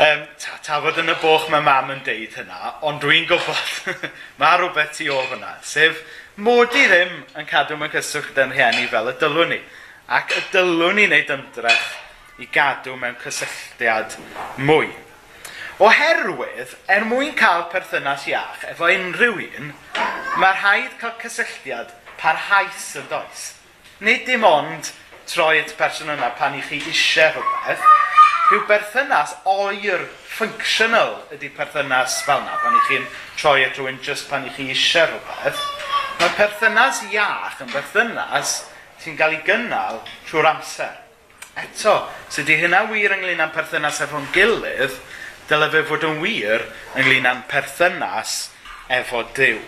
Um, 0.00 0.22
ta, 0.40 0.54
ta 0.64 0.78
fod 0.80 1.02
yn 1.02 1.12
y 1.12 1.16
boch 1.20 1.50
mae 1.52 1.60
mam 1.60 1.92
yn 1.92 2.00
deud 2.06 2.38
hynna, 2.38 2.72
ond 2.88 3.02
dwi'n 3.04 3.28
gwybod 3.28 4.00
mae 4.40 4.56
rhywbeth 4.56 4.94
tu 4.96 5.10
ôl 5.12 5.28
hwnna, 5.34 5.52
sef 5.60 6.00
mod 6.40 6.72
i 6.72 6.86
ddim 6.88 7.12
yn 7.36 7.50
cadw 7.50 7.76
mewn 7.76 7.92
cyswllt 7.92 8.40
yn 8.40 8.56
rhieni 8.56 8.88
fel 8.88 9.12
y 9.12 9.16
dylwn 9.20 9.52
ni. 9.52 9.60
Ac 10.16 10.32
y 10.32 10.46
dylwn 10.54 10.96
ni 10.96 11.04
wneud 11.10 11.36
ymdrech 11.36 11.92
i 12.40 12.48
gadw 12.56 12.96
mewn 12.96 13.20
cysylltiad 13.20 14.16
mwy. 14.64 14.88
Oherwydd, 15.80 16.74
er 16.92 17.06
mwyn 17.08 17.30
cael 17.32 17.62
perthynas 17.72 18.26
iach 18.28 18.66
efo 18.68 18.84
unrhyw 18.92 19.38
un, 19.46 19.70
mae 20.36 20.56
rhaid 20.58 20.98
cael 21.00 21.14
cysylltiad 21.22 21.94
parhaus 22.20 22.90
yn 23.00 23.06
does. 23.08 23.46
Nid 24.04 24.26
dim 24.28 24.44
ond 24.44 24.90
troi 25.30 25.62
at 25.62 25.72
person 25.78 26.12
yna 26.12 26.34
pan 26.36 26.58
i 26.58 26.60
chi 26.66 26.82
eisiau 26.84 27.32
rhywbeth, 27.32 27.86
rhyw 28.50 28.66
berthynas 28.68 29.32
oer 29.48 30.04
functional 30.36 31.14
ydy 31.32 31.48
perthynas 31.56 32.18
fel 32.26 32.42
yna, 32.44 32.60
pan 32.60 32.76
i 32.76 32.82
chi'n 32.90 33.06
troi 33.40 33.64
at 33.64 33.80
rhywun 33.80 34.02
just 34.04 34.28
pan 34.28 34.44
i 34.44 34.52
chi 34.52 34.68
eisiau 34.74 35.08
rhywbeth. 35.08 35.62
Mae 36.20 36.34
perthynas 36.36 37.06
iach 37.08 37.62
yn 37.64 37.72
berthynas 37.72 38.58
sy'n 39.00 39.16
cael 39.16 39.38
ei 39.38 39.46
gynnal 39.48 40.02
trwy'r 40.28 40.52
amser. 40.58 40.98
Eto, 41.56 41.96
sydd 42.28 42.52
wedi 42.52 42.66
hynna 42.66 42.84
wir 42.92 43.16
ynglyn 43.16 43.40
â 43.40 43.48
perthynas 43.54 44.04
efo'n 44.04 44.28
gilydd, 44.36 45.00
dyle 45.50 45.66
fe 45.72 45.82
fod 45.88 46.04
yn 46.06 46.20
wir 46.22 46.62
ynglyn 46.98 47.26
â'n 47.26 47.42
perthynas 47.50 48.34
efo 48.90 49.24
Dyw. 49.34 49.58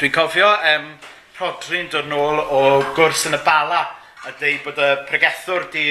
Dwi'n 0.00 0.14
cofio 0.14 0.48
um, 0.72 0.88
Rodri'n 1.36 1.90
dod 1.92 2.08
nôl 2.08 2.40
o 2.40 2.60
gwrs 2.96 3.26
yn 3.28 3.36
y 3.36 3.40
bala 3.44 3.82
a 4.24 4.32
dweud 4.40 4.62
bod 4.64 4.80
y 4.80 4.88
pregethwr 5.10 5.68
di, 5.74 5.84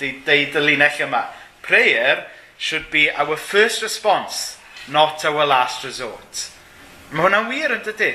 di 0.00 0.14
deud 0.24 0.56
y 0.56 0.62
linell 0.64 1.02
yma. 1.04 1.26
Prayer 1.66 2.24
should 2.56 2.88
be 2.90 3.10
our 3.10 3.36
first 3.36 3.82
response, 3.82 4.56
not 4.88 5.24
our 5.28 5.44
last 5.44 5.84
resort. 5.84 6.46
Mae 7.12 7.26
hwnna'n 7.26 7.50
wir 7.52 7.76
yn 7.76 7.84
dydy. 7.84 8.14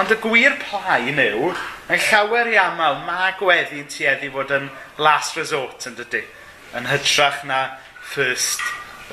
Ond 0.00 0.14
y 0.14 0.16
gwir 0.22 0.56
plaen 0.62 1.20
yw, 1.20 1.52
yn 1.92 2.06
llawer 2.08 2.48
i 2.48 2.56
aml, 2.56 3.02
mae 3.04 3.34
gweddi'n 3.36 3.90
tueddu 3.92 4.32
fod 4.32 4.56
yn 4.56 4.70
last 4.96 5.36
resort 5.36 5.84
yn 5.90 5.98
dydy. 6.00 6.24
Yn 6.72 6.88
hytrach 6.88 7.44
na 7.44 7.66
first 8.14 8.64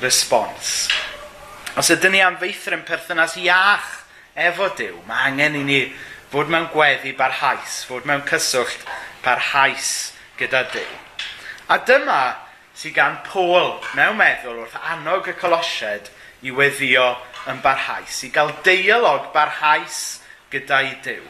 respons. 0.02 0.88
Os 1.78 1.90
ydyn 1.92 2.16
ni 2.16 2.22
am 2.24 2.38
feithrin 2.40 2.80
yn 2.80 2.86
perthynas 2.88 3.36
iach 3.40 3.88
efo 4.34 4.70
Dyw, 4.76 4.96
mae 5.08 5.30
angen 5.30 5.58
i 5.60 5.64
ni 5.66 5.80
fod 6.32 6.50
mewn 6.50 6.68
gweddi 6.72 7.12
barhaus, 7.18 7.82
fod 7.88 8.06
mewn 8.08 8.24
cyswllt 8.28 8.86
barhaus 9.24 10.12
gyda 10.40 10.64
Dyw. 10.72 10.94
A 11.70 11.78
dyma 11.86 12.22
sydd 12.74 12.96
gan 12.96 13.20
Pôl 13.26 13.76
mewn 13.94 14.18
meddwl 14.18 14.62
wrth 14.64 14.78
annog 14.92 15.28
y 15.30 15.36
colosied 15.38 16.08
i 16.46 16.54
weddio 16.54 17.12
yn 17.50 17.60
barhaus, 17.64 18.22
i 18.24 18.30
gael 18.32 18.52
deialog 18.64 19.30
barhaus 19.34 20.20
gyda'i 20.52 20.96
Dyw. 21.04 21.22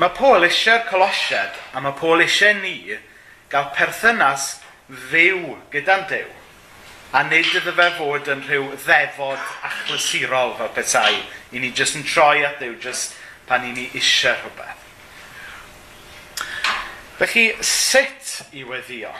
Mae 0.00 0.12
Pôl 0.16 0.46
eisiau'r 0.46 0.86
colosiad 0.90 1.56
a 1.74 1.82
mae 1.82 1.96
Pôl 1.98 2.24
eisiau 2.24 2.56
ni 2.60 2.96
gael 3.52 3.70
perthynas 3.76 4.56
fyw 5.10 5.56
gyda'n 5.72 6.04
Dyw 6.10 6.28
a 7.12 7.22
nid 7.22 7.52
iddo 7.54 7.72
fe 7.76 7.90
fod 7.98 8.32
yn 8.32 8.42
rhyw 8.46 8.72
ddefod 8.82 9.38
achlysurol 9.68 10.56
fel 10.58 10.72
petai. 10.74 11.22
I 11.52 11.62
ni 11.62 11.70
jyst 11.70 11.98
yn 12.00 12.06
troi 12.06 12.42
at 12.46 12.58
ddiw 12.60 12.74
jyst 12.82 13.14
pan 13.46 13.66
i 13.66 13.72
ni 13.72 13.86
eisiau 13.94 14.34
rhywbeth. 14.40 14.82
Felly, 17.16 17.46
sut 17.64 18.52
i 18.52 18.66
weddio? 18.66 19.14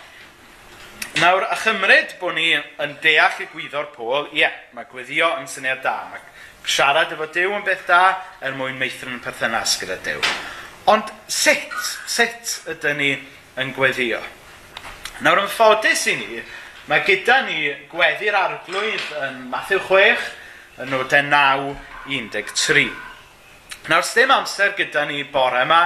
Nawr, 1.16 1.46
a 1.48 1.56
chymryd 1.56 2.18
bod 2.20 2.34
ni 2.36 2.50
yn 2.52 2.96
deall 3.00 3.38
y 3.40 3.46
gwyddo'r 3.48 3.86
pôl, 3.94 4.26
ie, 4.34 4.42
yeah, 4.42 4.56
mae 4.76 4.84
gweddio 4.90 5.30
yn 5.38 5.46
syniad 5.48 5.80
da. 5.86 5.94
Mae 6.12 6.20
siarad 6.68 7.14
efo 7.14 7.28
Dyw 7.32 7.54
yn 7.56 7.64
beth 7.64 7.86
da 7.88 8.02
er 8.44 8.56
mwyn 8.58 8.76
meithrin 8.76 9.16
yn 9.16 9.22
perthynas 9.24 9.78
gyda 9.80 9.96
Dyw. 10.04 10.20
Ond 10.92 11.08
sut, 11.32 11.72
sut 12.10 12.58
ydym 12.74 13.00
ni 13.00 13.10
yn 13.62 13.72
gweddio? 13.78 14.20
Nawr, 15.24 15.40
yn 15.46 15.48
ffodus 15.48 16.04
i 16.12 16.18
ni, 16.20 16.42
Mae 16.86 17.02
gyda 17.02 17.40
ni 17.42 17.64
gweddi'r 17.90 18.36
arglwydd 18.38 19.06
yn 19.26 19.38
Matthew 19.50 19.80
6, 19.88 20.26
yn 20.84 20.92
nodau 20.92 21.24
9, 21.26 21.72
13. 22.30 22.92
Nawr, 23.90 24.04
ddim 24.06 24.30
amser 24.30 24.76
gyda 24.78 25.02
ni 25.08 25.24
bore 25.34 25.64
yma 25.66 25.80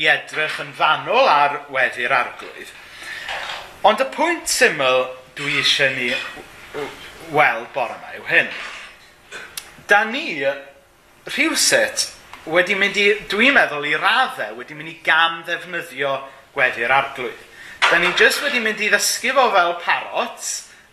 i 0.00 0.08
edrych 0.08 0.56
yn 0.64 0.70
fanwl 0.78 1.28
ar 1.28 1.58
weddi'r 1.74 2.14
arglwydd. 2.22 2.72
Ond 3.84 4.00
y 4.00 4.06
pwynt 4.14 4.48
syml 4.48 5.02
dwi 5.36 5.58
eisiau 5.60 5.92
ni 5.98 6.08
weld 7.36 7.68
bore 7.76 7.98
yma 7.98 8.16
yw 8.16 8.26
hyn. 8.32 8.48
Da 9.92 10.06
ni 10.08 10.40
rhywsut 11.28 12.08
wedi 12.48 12.80
mynd 12.80 12.96
i, 12.96 13.10
dwi'n 13.28 13.58
meddwl, 13.60 13.92
i 13.92 14.00
raddau 14.00 14.56
wedi 14.56 14.80
mynd 14.80 14.94
i 14.94 14.98
gam 15.04 15.42
ddefnyddio 15.44 16.16
gweddi'r 16.56 16.96
arglwydd. 17.02 17.49
Da 17.90 17.98
ni 17.98 18.12
jyst 18.14 18.38
wedi 18.44 18.60
mynd 18.62 18.78
i 18.78 18.86
ddysgu 18.86 19.32
fo 19.34 19.48
fel 19.50 19.72
parot, 19.82 20.44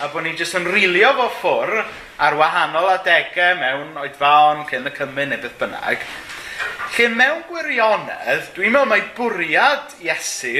a 0.02 0.08
bod 0.10 0.24
ni 0.26 0.32
jyst 0.34 0.56
yn 0.58 0.64
rilio 0.66 1.12
fo 1.14 1.28
ffwr 1.36 1.84
ar 2.26 2.38
wahanol 2.40 2.88
adegau 2.90 3.60
mewn 3.60 4.00
oedfaon, 4.02 4.64
cyn 4.66 4.90
y 4.90 4.94
cymru 4.96 5.28
neu 5.30 5.38
beth 5.44 5.60
bynnag. 5.60 6.08
Lle 6.96 7.12
mewn 7.14 7.44
gwirionedd, 7.52 8.50
dwi'n 8.56 8.74
meddwl 8.74 8.90
mai 8.90 9.04
bwriad 9.20 9.94
Iesu 10.08 10.56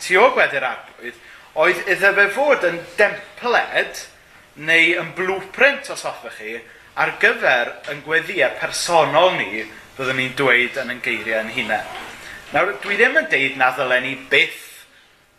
tu 0.00 0.16
o 0.16 0.30
gwedi'r 0.32 0.64
arwydd, 0.70 1.20
oedd 1.60 1.84
iddo 1.84 2.14
fe 2.16 2.26
fod 2.38 2.64
yn 2.70 2.80
dempled 2.96 4.02
neu 4.72 4.96
yn 5.04 5.12
blueprint 5.18 5.92
os 5.92 6.08
hoffech 6.08 6.40
chi 6.40 6.56
ar 7.04 7.18
gyfer 7.20 7.74
yn 7.92 8.00
gweddiau 8.08 8.56
personol 8.64 9.34
ni 9.36 9.66
byddwn 9.98 10.22
ni'n 10.22 10.40
dweud 10.40 10.80
yn 10.86 10.96
yn 10.96 11.04
geiriau 11.04 11.44
yn 11.44 11.52
hunain. 11.52 11.96
Nawr, 12.56 12.78
dwi 12.80 12.96
ddim 12.96 13.20
yn 13.20 13.28
deud 13.28 13.60
na 13.60 13.74
ddylen 13.76 14.08
ni 14.08 14.16
byth 14.32 14.61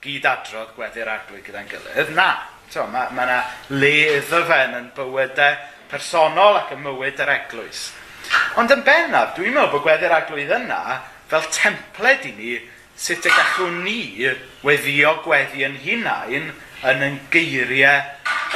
gyd-adrodd 0.04 0.76
gweddi'r 0.78 1.12
arglwydd 1.16 1.46
gyda'n 1.48 1.72
gilydd. 1.72 2.14
Na, 2.18 2.30
so, 2.70 2.86
mae 2.92 3.10
yna 3.14 3.26
ma 3.40 3.40
le 3.74 3.94
iddo 4.20 4.44
fe 4.50 4.60
yn 4.68 4.92
bywydau 4.98 5.58
personol 5.92 6.60
ac 6.62 6.76
yn 6.76 6.84
mywyd 6.84 7.22
yr 7.24 7.34
eglwys. 7.38 7.88
Ond 8.60 8.72
yn 8.74 8.84
bennaf, 8.86 9.34
dwi'n 9.38 9.56
meddwl 9.56 9.72
bod 9.74 9.86
gweddi'r 9.88 10.16
arglwydd 10.20 10.54
yna 10.60 11.00
fel 11.32 11.48
templed 11.54 12.28
i 12.30 12.34
ni 12.38 12.54
sut 12.96 13.26
y 13.26 13.32
gallwn 13.34 13.82
ni 13.86 14.30
weddio 14.66 15.16
gweddi 15.26 15.66
yn 15.66 15.80
hunain 15.82 16.52
yn 16.90 17.06
yn 17.08 17.20
geiriau 17.34 18.04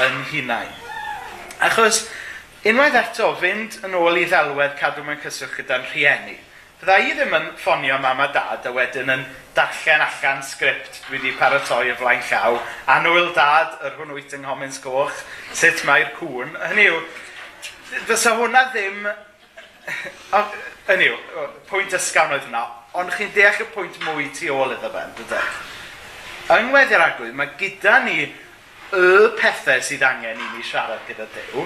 yn 0.06 0.20
hunain. 0.32 0.74
Achos 1.66 2.04
unwaith 2.68 2.98
eto 3.00 3.32
fynd 3.42 3.80
yn 3.88 3.96
ôl 3.98 4.20
i 4.22 4.27
ddelwedd 4.30 4.77
cadw 4.80 5.06
mewn 5.06 5.22
cyswllt 5.24 5.56
gyda'n 5.58 5.88
rhieni. 5.89 6.38
Fydda 6.77 7.00
i 7.01 7.16
ddim 7.18 7.34
yn 7.34 7.48
ffonio 7.58 7.98
mam 8.04 8.22
a 8.22 8.27
dad 8.34 8.66
a 8.70 8.74
wedyn 8.75 9.10
yn 9.10 9.25
darllen 9.58 10.04
allan 10.06 10.44
sgript 10.46 11.02
dwi 11.08 11.18
wedi 11.18 11.34
paratoi 11.40 11.92
y 11.92 11.96
flaen 11.98 12.24
llaw. 12.30 12.60
Anwyl 12.94 13.32
dad, 13.36 13.78
yr 13.88 13.98
hwn 13.98 14.14
wyt 14.16 14.36
yng 14.38 14.46
Nghomins 14.46 14.80
Goch, 14.84 15.24
sut 15.58 15.84
mae'r 15.90 16.14
cwn. 16.20 16.54
Hynny 16.70 16.90
yw, 16.92 17.02
fysa 18.10 18.38
hwnna 18.38 18.68
ddim... 18.74 19.08
Hynny 20.88 21.10
yw, 21.12 21.48
pwynt 21.70 21.96
ysgawn 21.98 22.36
oedd 22.36 22.46
hwnna, 22.46 22.66
ond 23.00 23.12
chi'n 23.16 23.34
deall 23.36 23.64
y 23.64 23.68
pwynt 23.74 23.98
mwy 24.06 24.30
tu 24.36 24.52
ôl 24.56 24.76
iddo 24.76 24.92
fe, 24.94 25.04
dydych? 25.20 25.58
Yng 26.48 26.70
Ngweddi'r 26.70 27.04
Arglwydd, 27.04 27.36
mae 27.36 27.50
gyda 27.60 27.98
ni 28.06 28.22
y 28.96 29.08
pethau 29.36 29.82
sydd 29.84 30.04
angen 30.08 30.40
i 30.40 30.46
ni 30.54 30.64
siarad 30.64 31.02
gyda 31.10 31.26
Dyw, 31.34 31.66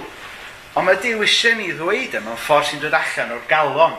ond 0.74 0.88
mae 0.88 0.98
Dyw 1.04 1.22
eisiau 1.22 1.60
ni 1.60 1.68
ddweud 1.76 2.16
yma 2.18 2.32
mewn 2.32 2.40
ffordd 2.42 2.72
sy'n 2.72 2.82
dod 2.82 2.96
allan 2.98 3.36
o'r 3.36 3.44
galon, 3.52 3.94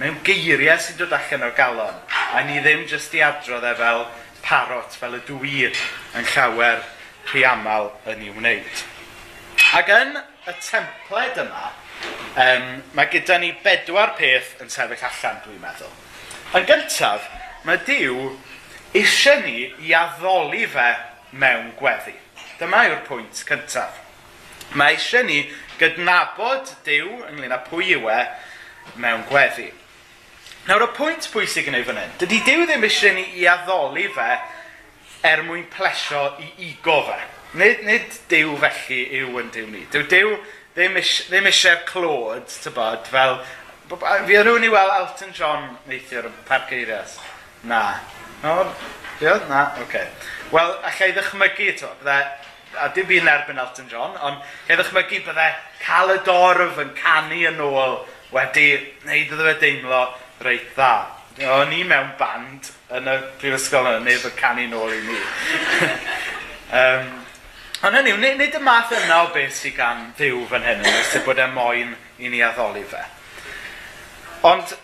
mewn 0.00 0.18
geiriau 0.26 0.80
sy'n 0.82 0.98
dod 0.98 1.14
allan 1.14 1.46
o'r 1.46 1.54
galon. 1.58 2.00
A 2.34 2.42
ni 2.42 2.58
ddim 2.60 2.84
jyst 2.90 3.14
i 3.14 3.22
adrodd 3.22 3.64
e 3.64 3.72
fel 3.78 4.04
parot, 4.42 4.96
fel 4.98 5.16
y 5.18 5.22
dwi 5.28 5.66
yn 5.68 6.26
llawer 6.32 6.82
rhy 7.30 7.44
aml 7.46 7.90
yn 8.10 8.24
ei 8.26 8.32
wneud. 8.34 8.82
Ac 9.78 9.90
yn 9.94 10.16
y 10.18 10.54
templed 10.62 11.38
yma, 11.42 11.70
um, 12.42 12.66
mae 12.98 13.10
gyda 13.12 13.38
ni 13.42 13.52
bedwar 13.64 14.14
peth 14.18 14.56
yn 14.62 14.70
sefyll 14.72 15.06
allan, 15.08 15.40
dwi'n 15.44 15.62
meddwl. 15.62 15.94
Yn 16.58 16.66
gyntaf, 16.68 17.30
mae 17.66 17.80
Dyw 17.86 18.28
eisiau 18.96 19.42
ni 19.42 19.70
i 19.86 19.94
addoli 19.98 20.66
fe 20.70 20.90
mewn 21.36 21.72
gweddi. 21.80 22.14
Dyma 22.60 22.84
yw'r 22.90 23.02
pwynt 23.08 23.42
cyntaf. 23.48 24.02
Mae 24.78 24.94
eisiau 24.96 25.26
ni 25.26 25.42
gydnabod 25.80 26.70
Dyw 26.86 27.26
ynglyn 27.30 27.54
â 27.54 27.62
pwy 27.66 27.96
yw 27.96 28.06
e 28.12 28.20
mewn 29.02 29.26
gweddi. 29.30 29.70
Nawr, 30.66 30.82
y 30.82 30.86
pwynt 30.96 31.28
pwysig 31.30 31.68
yn 31.70 31.76
ei 31.78 31.84
fan 31.86 31.98
hyn, 32.00 32.14
dydy 32.18 32.40
Dyw 32.42 32.64
ddim 32.66 32.84
eisiau 32.88 33.14
ni 33.14 33.22
i 33.38 33.44
addoli 33.46 34.08
fe 34.10 34.32
er 35.28 35.44
mwyn 35.46 35.68
plesio 35.70 36.24
i 36.42 36.48
ugo 36.72 36.96
fe. 37.06 37.18
Nid, 37.60 37.84
nid 37.86 38.16
Dyw 38.32 38.56
felly 38.64 38.98
yw 39.20 39.38
yn 39.44 39.52
Dyw 39.54 39.68
ni. 39.70 39.84
Dyw 39.94 40.08
Dyw 40.10 40.32
ddim, 40.74 40.98
is, 40.98 41.12
ddim 41.28 41.46
eisiau 41.52 41.84
clod, 41.86 42.50
tybod, 42.64 43.06
fel... 43.12 43.38
Fi 43.86 44.40
o'n 44.40 44.48
rhywun 44.48 44.66
i 44.66 44.72
weld 44.72 44.96
Elton 44.96 45.30
John 45.38 45.70
neithiwr 45.86 46.26
yn 46.32 46.42
Parc 46.50 46.74
Eirias. 46.74 47.14
Na. 47.62 48.00
No, 48.42 48.58
yeah, 49.20 49.46
na, 49.46 49.68
oce. 49.76 49.86
Okay. 49.86 50.34
Wel, 50.50 50.74
allai 50.90 51.12
ddychmygu 51.14 51.70
to, 51.78 51.94
bydde, 52.02 52.18
a 52.82 52.90
dim 52.90 53.06
byd 53.06 53.22
yn 53.22 53.34
erbyn 53.36 53.62
Elton 53.62 53.86
John, 53.94 54.18
ond 54.18 54.42
allai 54.42 54.82
ddychmygu 54.82 55.22
bydde 55.30 55.48
cael 55.86 56.16
y 56.18 56.20
dorf 56.26 56.82
yn 56.82 56.94
canu 56.98 57.44
yn 57.54 57.66
ôl 57.70 58.00
wedi 58.34 58.72
wneud 59.06 59.30
iddo 59.30 59.44
fe 59.46 59.58
deimlo 59.62 60.06
reit 60.44 60.72
dda. 60.74 60.94
O'n 61.52 61.72
i 61.76 61.82
mewn 61.84 62.14
band 62.18 62.70
yn 62.96 63.08
y 63.12 63.16
prifysgol 63.40 63.88
yna, 63.90 64.00
neu 64.04 64.16
yn 64.16 64.36
canu 64.38 64.66
nôl 64.70 64.94
i 64.94 65.00
ni. 65.04 65.18
um, 66.80 67.10
ond 67.86 67.98
hynny, 67.98 68.16
nid, 68.16 68.38
nid 68.40 68.56
y 68.56 68.62
math 68.64 68.94
yna 68.96 69.22
o 69.26 69.30
beth 69.34 69.54
sydd 69.58 69.76
gan 69.76 70.10
ddiw 70.16 70.46
fan 70.50 70.64
hyn, 70.64 70.84
sydd 71.10 71.26
bod 71.28 71.42
e 71.42 71.48
moyn 71.52 71.92
i 72.18 72.32
ni 72.32 72.40
addoli 72.44 72.84
fe. 72.88 73.02
Ond 74.48 74.76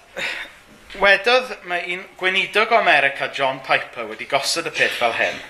wedodd 1.01 1.57
mae 1.71 1.87
un 1.95 2.05
gweinidog 2.21 2.73
o 2.73 2.81
America, 2.81 3.31
John 3.33 3.63
Piper, 3.65 4.07
wedi 4.11 4.29
gosod 4.29 4.69
y 4.69 4.75
peth 4.77 5.01
fel 5.01 5.17
hyn. 5.17 5.41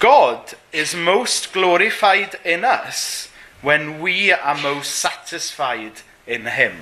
God 0.00 0.54
is 0.72 0.94
most 0.94 1.52
glorified 1.52 2.38
in 2.44 2.64
us 2.64 3.28
when 3.62 4.00
we 4.00 4.32
are 4.32 4.56
most 4.56 4.96
satisfied 4.96 6.00
in 6.26 6.46
him. 6.46 6.72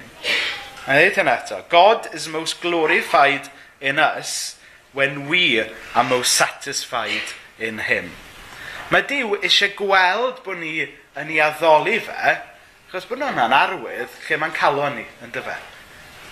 A 0.89 0.95
dweud 0.97 1.19
hyn 1.21 1.29
eto. 1.29 1.59
God 1.69 2.09
is 2.17 2.31
most 2.33 2.63
glorified 2.63 3.51
in 3.79 3.99
us 3.99 4.57
when 4.95 5.29
we 5.29 5.61
are 5.61 6.05
most 6.05 6.33
satisfied 6.33 7.35
in 7.59 7.79
him. 7.91 8.09
Mae 8.89 9.05
Dyw 9.05 9.35
eisiau 9.43 9.75
gweld 9.77 10.41
bod 10.47 10.63
ni 10.63 10.87
yn 10.89 11.29
ei 11.35 11.43
addoli 11.45 11.99
fe, 12.01 12.33
achos 12.89 13.05
bod 13.11 13.21
hwnna'n 13.21 13.53
arwydd 13.53 14.17
lle 14.31 14.41
mae'n 14.41 14.57
calon 14.57 14.97
ni, 14.97 15.05
yn 15.21 15.37
dyfa. 15.37 15.59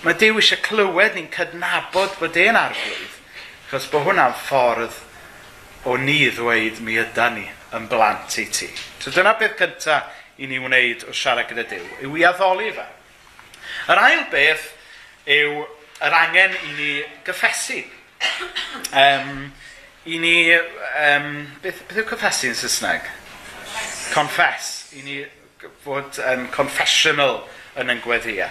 Mae 0.07 0.17
Dyw 0.17 0.41
eisiau 0.41 0.65
clywed 0.65 1.21
ni'n 1.21 1.29
cydnabod 1.37 2.17
bod 2.17 2.41
e'n 2.41 2.57
arwydd, 2.57 3.21
achos 3.67 3.93
bod 3.93 4.09
hwnna'n 4.09 4.41
ffordd 4.41 4.97
o 5.85 6.01
ni 6.01 6.23
ddweud 6.31 6.81
mi 6.81 6.97
yda 7.05 7.29
ni 7.37 7.45
yn 7.77 7.93
blant 7.93 8.41
i 8.41 8.49
ti. 8.49 8.73
So 9.05 9.13
dyna 9.13 9.37
beth 9.37 9.61
cyntaf 9.61 10.41
i 10.41 10.49
ni 10.49 10.65
wneud 10.65 11.05
o 11.05 11.13
siarad 11.13 11.53
gyda 11.53 11.69
Dyw, 11.69 11.99
yw 12.09 12.23
i 12.23 12.31
addoli 12.33 12.73
fe. 12.73 12.95
Yr 13.87 14.01
ail 14.03 14.25
beth 14.33 14.67
yw 15.31 15.61
yr 16.03 16.15
angen 16.19 16.57
i 16.57 16.73
ni 16.75 16.91
gyffesu. 17.27 17.85
Um, 18.91 19.53
I 20.07 20.19
ni... 20.23 20.37
Um, 20.55 21.31
beth, 21.63 21.85
beth 21.87 22.03
yw 22.03 22.09
cyffesu 22.11 22.51
yn 22.51 22.59
Saesneg? 22.59 23.07
Confess. 24.15 24.91
I 24.99 25.05
ni 25.07 25.21
fod 25.85 26.19
um, 26.27 26.49
confessional 26.55 27.45
yn 27.79 27.95
yn 27.95 28.03
gweddiau. 28.03 28.51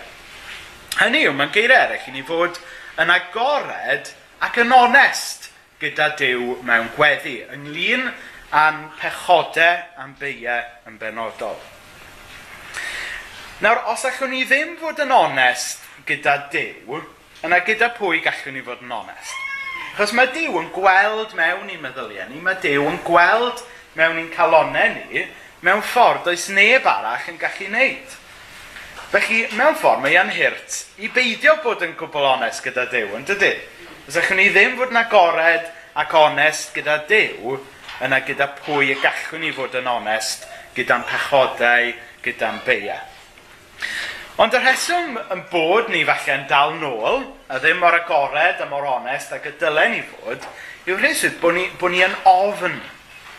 Hynny 1.02 1.26
yw, 1.28 1.36
mae'n 1.36 1.52
geir 1.56 1.74
eraill 1.76 2.08
i 2.08 2.16
ni 2.16 2.24
fod 2.24 2.60
yn 3.04 3.12
agored 3.12 4.14
ac 4.46 4.64
yn 4.64 4.72
onest 4.72 5.50
gyda 5.82 6.14
Dyw 6.16 6.62
mewn 6.64 6.94
gweddi, 6.96 7.42
ynglyn 7.52 8.08
â'n 8.56 8.86
pechodau 9.02 9.84
a'n 10.00 10.16
beiau 10.20 10.64
yn 10.88 11.00
benodol. 11.02 11.60
Nawr, 13.64 13.80
os 13.88 14.02
allwn 14.04 14.34
ni 14.36 14.42
ddim 14.44 14.74
fod 14.76 14.98
yn 15.00 15.14
onest 15.16 15.86
gyda 16.04 16.34
Dyw, 16.52 16.98
yna 17.48 17.62
gyda 17.64 17.88
pwy 17.96 18.18
gallwn 18.26 18.58
ni 18.58 18.64
fod 18.66 18.82
yn 18.84 18.92
onest? 18.92 19.32
Chos 19.96 20.12
mae 20.12 20.28
Dyw 20.36 20.58
yn 20.60 20.68
gweld 20.76 21.32
mewn 21.38 21.72
i'n 21.72 21.80
meddyliau 21.80 22.28
ni, 22.34 22.42
mae 22.44 22.60
Dyw 22.60 22.84
yn 22.90 23.00
gweld 23.08 23.64
mewn 23.96 24.20
i'n 24.20 24.28
calonau 24.34 24.92
ni, 24.98 25.24
mewn 25.64 25.86
ffordd 25.88 26.28
oes 26.34 26.50
neb 26.52 26.84
arall 26.92 27.32
yn 27.32 27.40
gallu 27.40 27.70
wneud. 27.72 28.20
Felly, 29.16 29.40
mewn 29.56 29.80
ffordd, 29.80 30.04
mae 30.04 30.20
e'n 30.20 30.36
hirt 30.36 30.82
i 31.00 31.14
beidio 31.16 31.56
bod 31.64 31.88
yn 31.88 31.96
gwbl 31.96 32.28
onest 32.34 32.68
gyda 32.68 32.90
Dyw, 32.92 33.16
yn 33.16 33.24
dydy? 33.32 33.56
Os 34.04 34.20
allwn 34.20 34.44
ni 34.44 34.52
ddim 34.52 34.76
fod 34.76 34.92
yn 34.92 35.04
agored 35.06 35.72
ac 36.04 36.20
onest 36.26 36.76
gyda 36.76 37.06
Dyw, 37.08 37.56
yna 38.04 38.20
gyda 38.28 38.52
pwy 38.60 38.92
y 38.92 39.00
gallwn 39.00 39.48
ni 39.48 39.56
fod 39.56 39.80
yn 39.80 39.92
onest 39.96 40.44
gyda'n 40.76 41.08
pechodau, 41.08 41.94
gyda'n 42.28 42.66
beiau. 42.68 43.15
Ond 44.36 44.52
y 44.52 44.60
rheswm 44.60 45.14
yn 45.32 45.42
bod 45.48 45.88
ni 45.88 46.02
falle 46.04 46.34
yn 46.34 46.42
dal 46.50 46.74
nôl, 46.76 47.22
a 47.48 47.56
ddim 47.64 47.78
mor 47.80 47.96
agored 47.96 48.60
a 48.60 48.66
mor 48.68 48.84
onest 48.98 49.32
ac 49.32 49.46
y 49.48 49.54
dylen 49.62 49.94
ni 49.94 50.02
fod, 50.10 50.44
yw'r 50.90 51.00
rheswm 51.00 51.38
bod 51.40 51.56
ni, 51.56 51.64
bod 51.80 51.94
ni 51.94 52.02
yn 52.04 52.18
ofn 52.28 52.76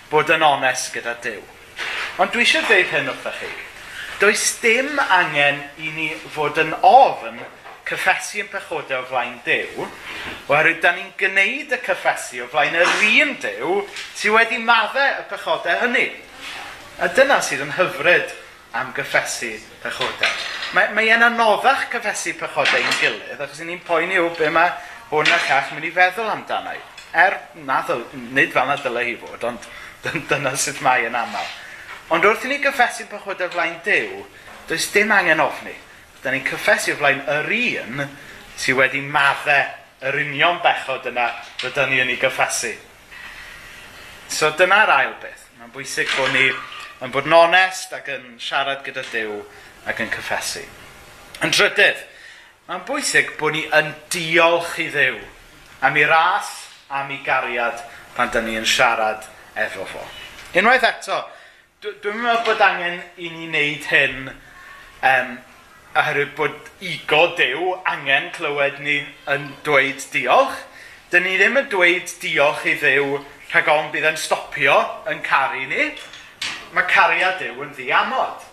bod 0.09 0.33
yn 0.33 0.47
onest 0.47 0.95
gyda 0.95 1.13
Dyw. 1.21 1.43
Ond 2.17 2.33
dwi 2.33 2.47
eisiau 2.47 2.65
dweud 2.65 2.89
hyn 2.95 3.11
wrthych 3.13 3.43
chi. 3.43 3.51
Does 4.23 4.47
dim 4.63 4.97
angen 5.05 5.61
i 5.85 5.93
ni 5.99 6.09
fod 6.33 6.63
yn 6.65 6.73
ofn 6.81 7.45
cyffesu 7.87 8.41
yn 8.47 8.49
pechodau 8.55 9.05
o 9.05 9.11
flaen 9.11 9.37
Dyw, 9.45 9.91
oherwydd 10.49 10.81
da 10.81 10.95
ni'n 10.97 11.13
gwneud 11.21 11.77
y 11.77 11.83
cyffesu 11.91 12.41
o 12.47 12.49
flaen 12.55 12.81
yr 12.81 12.89
un 13.11 13.37
Dyw 13.45 13.77
sydd 13.93 14.33
wedi 14.39 14.65
maddau 14.65 15.21
y 15.21 15.29
pechodau 15.29 15.85
hynny. 15.85 16.09
A 17.05 17.13
dyna 17.13 17.43
sydd 17.45 17.69
yn 17.69 17.77
hyfryd 17.77 18.33
am 18.81 18.93
gyffesu 18.97 19.53
pechodau. 19.83 20.35
Mae, 20.77 20.91
mae 20.97 21.11
e'n 21.15 21.25
anoddach 21.29 21.87
cyffesu 21.93 22.35
pechodau 22.41 22.83
i'n 22.83 22.99
gilydd, 23.01 23.41
achos 23.41 23.63
ni'n 23.65 23.83
poeni 23.87 24.19
o 24.21 24.29
be 24.37 24.51
mae 24.53 24.73
hwn 25.11 25.33
a 25.33 25.39
llall 25.47 25.73
mynd 25.77 25.89
i 25.89 25.93
feddwl 25.95 26.33
amdano. 26.33 26.75
Er 27.17 27.39
nath 27.65 27.93
o, 27.95 28.01
nid 28.37 28.53
fel 28.53 28.69
na 28.69 28.77
dylai 28.81 29.07
hi 29.13 29.17
fod, 29.21 29.47
ond 29.49 29.71
dyna 30.31 30.53
sut 30.61 30.83
mae 30.85 31.07
yn 31.09 31.17
aml. 31.17 31.49
Ond 32.15 32.27
wrth 32.29 32.45
i 32.47 32.53
ni 32.53 32.61
gyffesu 32.63 33.09
pechodau 33.11 33.51
flaen 33.55 33.81
Dyw, 33.87 34.23
does 34.69 34.91
dim 34.95 35.13
angen 35.15 35.43
ofni. 35.43 35.75
Da 36.23 36.35
ni'n 36.35 36.45
cyffesu 36.47 36.97
flaen 36.99 37.25
yr 37.31 37.51
un 37.57 38.07
sydd 38.57 38.79
wedi 38.79 39.03
maddau 39.03 39.65
yr 40.07 40.21
union 40.21 40.61
bechod 40.63 41.09
yna 41.11 41.31
rydyn 41.63 41.91
ni 41.93 42.01
yn 42.03 42.13
ei 42.13 42.21
gyffesu. 42.21 42.73
So 44.29 44.51
dyna'r 44.59 44.93
ail 44.93 45.15
beth. 45.23 45.45
Mae'n 45.59 45.73
bwysig 45.75 46.11
bod 46.17 46.35
ni 46.35 46.51
yn 47.05 47.13
bod 47.13 47.29
yn 47.29 47.37
onest 47.37 47.93
ac 47.97 48.09
yn 48.15 48.37
siarad 48.41 48.85
gyda 48.87 49.05
Dyw 49.11 49.41
ac 49.91 50.01
yn 50.03 50.13
cyffesu. 50.13 50.65
Yn 51.45 51.53
drydydd, 51.53 52.05
mae'n 52.69 52.85
bwysig 52.89 53.35
bod 53.41 53.57
ni 53.57 53.67
yn 53.77 53.93
diolch 54.13 54.79
i 54.83 54.89
Ddyw 54.95 55.19
am 55.85 55.99
ei 56.01 56.07
ras 56.09 56.53
am 56.89 57.11
ei 57.13 57.21
gariad 57.27 57.83
pan 58.17 58.33
da 58.33 58.41
ni 58.41 58.57
yn 58.57 58.69
siarad 58.69 59.27
efo 59.67 59.85
fo. 59.91 60.05
Unwaith 60.57 60.87
eto, 60.89 61.21
dwi'n 61.85 62.23
meddwl 62.23 62.47
bod 62.47 62.65
angen 62.65 63.03
i 63.21 63.29
ni 63.29 63.51
wneud 63.51 63.91
hyn 63.93 64.31
um, 64.31 65.37
oherwydd 65.97 66.35
bod 66.39 66.71
ego 66.81 67.23
dew 67.37 67.75
angen 67.93 68.33
clywed 68.37 68.81
ni 68.85 69.03
yn 69.33 69.51
dweud 69.67 70.01
diolch. 70.13 70.63
Dyn 71.13 71.29
ni 71.29 71.37
ddim 71.37 71.61
yn 71.61 71.69
dweud 71.73 72.13
diolch 72.23 72.65
i 72.67 72.77
ddew 72.81 73.19
rhag 73.53 73.69
ond 73.71 73.93
bydd 73.93 74.09
yn 74.11 74.19
stopio 74.21 74.79
yn 75.13 75.21
caru 75.25 75.69
ni, 75.69 75.91
mae 76.75 76.87
cariad 76.91 77.39
Dyw 77.41 77.63
yn 77.67 77.75
ddiamod. 77.77 78.47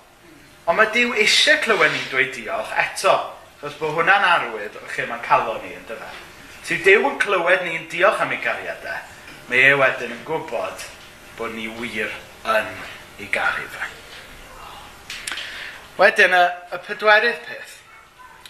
Ond 0.68 0.80
mae 0.80 0.92
Dyw 0.94 1.16
eisiau 1.24 1.62
clywed 1.64 1.94
ni'n 1.94 2.10
dweud 2.12 2.36
diolch 2.36 2.76
eto, 2.84 3.16
achos 3.58 3.80
bod 3.80 3.96
hwnna'n 3.98 4.28
arwydd 4.28 4.78
o 4.80 4.84
lle 4.86 5.08
mae'n 5.10 5.26
calon 5.26 5.62
ni 5.64 5.74
yn 5.76 5.88
dyfa. 5.90 6.12
Ti 6.64 6.80
Dyw 6.86 7.10
yn 7.10 7.18
clywed 7.20 7.66
ni'n 7.66 7.90
diolch 7.92 8.22
am 8.24 8.32
ei 8.36 8.40
gariadau, 8.44 9.02
mae 9.50 9.66
e 9.72 9.74
wedyn 9.80 10.14
yn 10.16 10.24
gwybod 10.28 10.88
bod 11.38 11.56
ni 11.58 11.68
wir 11.80 12.14
yn 12.54 12.72
ei 13.20 13.28
garu 13.32 13.68
fe. 13.74 13.90
Wedyn, 15.98 16.34
y, 16.34 16.46
y 16.74 16.80
pedwerydd 16.88 17.42
peth. 17.46 17.78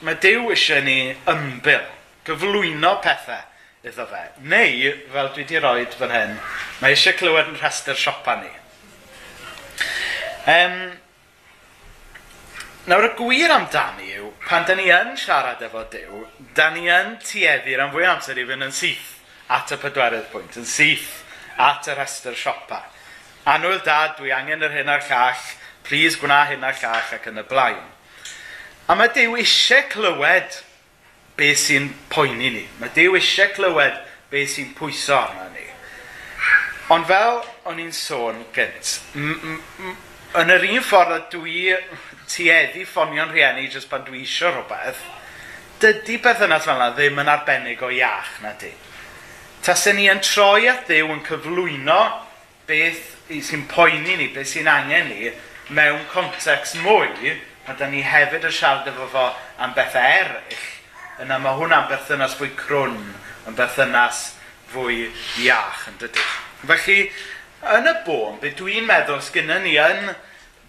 Mae 0.04 0.15
Dyw 0.23 0.52
eisiau 0.54 0.84
ni 0.86 0.97
ymbil, 1.30 1.84
gyflwyno 2.28 2.97
pethau 3.04 3.41
iddo 3.84 4.06
fe. 4.08 4.21
Neu, 4.47 4.93
fel 5.12 5.32
dwi 5.36 5.43
wedi 5.43 5.60
rhoi 5.60 5.88
fan 5.97 6.13
hyn, 6.13 6.38
mae 6.80 6.95
eisiau 6.95 7.17
clywed 7.19 7.52
yn 7.52 7.58
rhestr 7.60 7.97
siopa 7.99 8.38
ni. 8.39 8.52
Um, 10.43 10.91
nawr 12.91 13.06
y 13.08 13.12
gwir 13.15 13.51
amdani 13.56 14.10
yw, 14.17 14.25
pan 14.43 14.65
da 14.67 14.75
ni 14.75 14.89
yn 14.91 15.13
siarad 15.15 15.62
efo 15.63 15.86
Dyw, 15.88 16.25
da 16.58 16.65
ni 16.73 16.89
yn 16.91 17.13
tueddu'r 17.23 17.86
am 17.86 17.93
fwy 17.93 18.03
amser 18.10 18.41
i 18.41 18.43
fynd 18.49 18.67
yn 18.67 18.75
syth 18.75 19.13
at 19.56 19.71
y 19.71 19.79
pedwerydd 19.79 20.27
pwynt, 20.34 20.60
yn 20.60 20.67
syth 20.67 21.21
at 21.63 21.88
y 21.88 21.95
rhestr 21.95 22.36
siopa. 22.36 22.82
Anwyl 23.47 23.79
dad, 23.88 24.17
dwi 24.19 24.36
angen 24.36 24.67
yr 24.67 24.75
hyn 24.75 24.91
a'r 24.91 25.08
llall, 25.08 25.47
plis 25.88 26.19
gwna 26.19 26.43
hyn 26.51 26.67
a'r 26.67 26.75
llall 26.82 27.15
ac 27.15 27.32
yn 27.32 27.39
y 27.39 27.47
blaen. 27.47 27.84
A 28.91 28.99
mae 28.99 29.15
Dyw 29.15 29.39
eisiau 29.39 29.88
clywed 29.95 30.60
be 31.39 31.53
sy'n 31.56 31.93
poeni 32.12 32.51
ni. 32.51 32.67
Mae 32.84 32.91
Dyw 32.91 33.15
eisiau 33.15 33.56
clywed 33.56 33.95
be 34.32 34.43
sy'n 34.43 34.75
pwyso 34.75 35.21
arna 35.23 35.47
ni. 35.56 35.69
Ond 36.91 37.08
fel 37.08 37.45
o'n 37.71 37.79
i'n 37.79 37.95
sôn 37.95 38.43
gynt, 38.51 38.97
yn 40.39 40.50
yr 40.50 40.63
un 40.65 40.82
ffordd 40.82 41.28
dwi 41.34 41.74
tueddu 42.30 42.86
ffonio'n 42.89 43.30
rhieni 43.34 43.67
jyst 43.69 43.89
pan 43.91 44.06
dwi 44.08 44.24
eisiau 44.24 44.54
rhywbeth, 44.56 45.02
dydy 45.84 46.17
berthynas 46.24 46.65
fel 46.65 46.80
yna 46.80 46.89
ddim 46.96 47.19
yn 47.22 47.30
arbennig 47.30 47.84
o 47.86 47.91
iach 47.93 48.39
na 48.41 48.54
di. 48.58 48.72
Tasyn 49.63 50.00
ni 50.00 50.08
yn 50.12 50.24
troi 50.26 50.65
at 50.72 50.88
ddew 50.89 51.12
yn 51.13 51.22
cyflwyno 51.28 52.00
beth 52.67 53.12
sy'n 53.30 53.67
poeni 53.69 54.17
ni, 54.17 54.30
beth 54.34 54.50
sy'n 54.56 54.69
angen 54.72 55.12
ni, 55.12 55.30
mewn 55.69 56.02
context 56.12 56.80
mwy, 56.82 57.36
a 57.69 57.76
da 57.78 57.88
ni 57.91 58.02
hefyd 58.04 58.48
yn 58.50 58.56
siarad 58.58 58.89
efo 58.89 59.08
fo 59.13 59.28
am 59.62 59.76
bethau 59.78 60.17
eraill, 60.17 60.65
yna 61.24 61.38
mae 61.39 61.60
hwnna'n 61.60 61.88
berthynas 61.91 62.36
fwy 62.39 62.50
crwn, 62.58 62.98
yn 63.48 63.60
berthynas 63.60 64.32
fwy 64.74 65.06
iach 65.46 65.86
yn 65.91 66.02
dydy. 66.02 66.26
Felly, 66.63 67.00
yn 67.71 67.88
y 67.88 67.93
bôn, 68.06 68.38
beth 68.41 68.58
dwi'n 68.60 68.88
meddwl 68.88 69.21
sgynny 69.23 69.60
ni 69.63 69.73
yn 69.80 70.12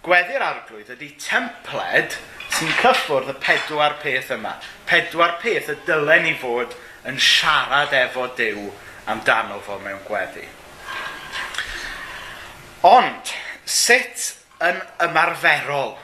gweddi'r 0.05 0.43
arglwydd 0.45 0.93
ydy 0.95 1.11
templed 1.19 2.15
sy'n 2.55 2.71
cyffwrdd 2.79 3.33
y 3.33 3.35
pedwar 3.43 3.97
peth 4.01 4.31
yma. 4.35 4.55
Pedwar 4.87 5.37
peth 5.41 5.71
y 5.73 5.77
dylen 5.87 6.23
ni 6.27 6.35
fod 6.39 6.75
yn 7.09 7.19
siarad 7.21 7.93
efo 7.97 8.29
Dyw 8.37 8.69
amdano 9.11 9.59
fo 9.65 9.79
mewn 9.83 10.01
gweddi. 10.07 10.45
Ond, 12.85 13.33
sut 13.65 14.31
yn 14.63 14.79
ymarferol 15.07 15.95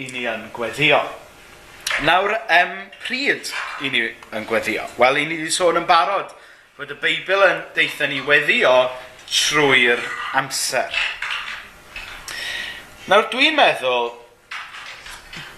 i 0.00 0.08
ni 0.14 0.24
yn 0.30 0.48
gweddio? 0.54 1.02
Nawr, 2.06 2.38
em, 2.48 2.76
pryd 3.04 3.50
i 3.84 3.90
ni 3.92 4.06
yn 4.32 4.46
gweddio? 4.48 4.86
Wel, 4.96 5.20
i 5.20 5.26
ni 5.28 5.42
wedi 5.42 5.52
sôn 5.52 5.82
yn 5.82 5.88
barod 5.88 6.32
fod 6.78 6.94
y 6.94 6.96
Beibl 7.02 7.42
yn 7.44 7.64
deitha 7.76 8.08
ni 8.08 8.22
weddio 8.24 8.72
trwy'r 9.28 10.02
amser. 10.40 10.98
Nawr 13.10 13.28
dwi'n 13.32 13.56
meddwl 13.58 14.12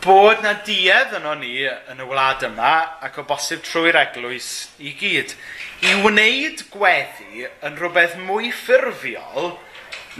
bod 0.04 0.42
na 0.44 0.52
duedd 0.66 1.14
yno 1.16 1.34
ni 1.40 1.54
yn 1.64 2.00
y 2.02 2.06
wlad 2.08 2.42
yma 2.44 2.72
ac 3.04 3.16
o 3.20 3.24
bosib 3.28 3.62
trwy'r 3.64 3.96
eglwys 4.02 4.48
i 4.84 4.92
gyd 5.00 5.32
i 5.88 5.94
wneud 6.04 6.64
gweddi 6.72 7.46
yn 7.64 7.78
rhywbeth 7.78 8.18
mwy 8.26 8.50
ffurfiol 8.52 9.54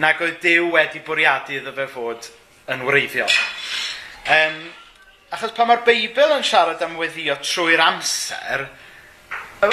nag 0.01 0.23
oedd 0.25 0.41
Dyw 0.43 0.71
wedi 0.75 1.03
bwriadu 1.05 1.59
iddo 1.59 1.75
fe 1.77 1.87
fod 1.91 2.31
yn 2.73 2.87
wreiddiol. 2.89 3.37
Um, 4.25 4.57
achos 5.37 5.53
pan 5.57 5.69
mae'r 5.69 5.85
Beibl 5.87 6.33
yn 6.39 6.47
siarad 6.47 6.83
am 6.85 6.97
weddio 6.99 7.37
trwy'r 7.43 7.83
amser, 7.85 8.67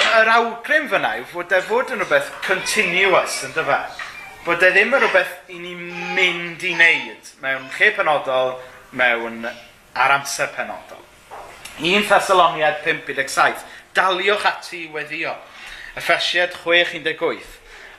yr 0.00 0.30
awgrym 0.32 0.88
fyna 0.88 1.16
yw 1.18 1.26
fod 1.28 1.52
e 1.52 1.60
fod 1.66 1.90
yn 1.92 2.00
rhywbeth 2.00 2.30
continuous 2.46 3.42
yn 3.46 3.52
dyfa. 3.56 3.82
Bod 4.46 4.62
e 4.64 4.70
ddim 4.72 4.94
yn 4.94 5.02
rhywbeth 5.02 5.52
i 5.52 5.58
ni 5.60 5.72
mynd 5.76 6.62
i 6.64 6.72
wneud 6.76 7.32
mewn 7.42 7.68
lle 7.76 7.90
penodol, 7.96 8.54
mewn 8.96 9.44
ar 9.44 10.14
amser 10.16 10.52
penodol. 10.56 11.02
1 11.80 12.06
Thessaloniad 12.08 12.80
5.17 12.86 13.64
Daliwch 13.96 14.46
ati 14.48 14.84
i 14.86 14.92
weddio. 14.92 15.34
Effesiad 15.96 16.54
6.18 16.64 17.42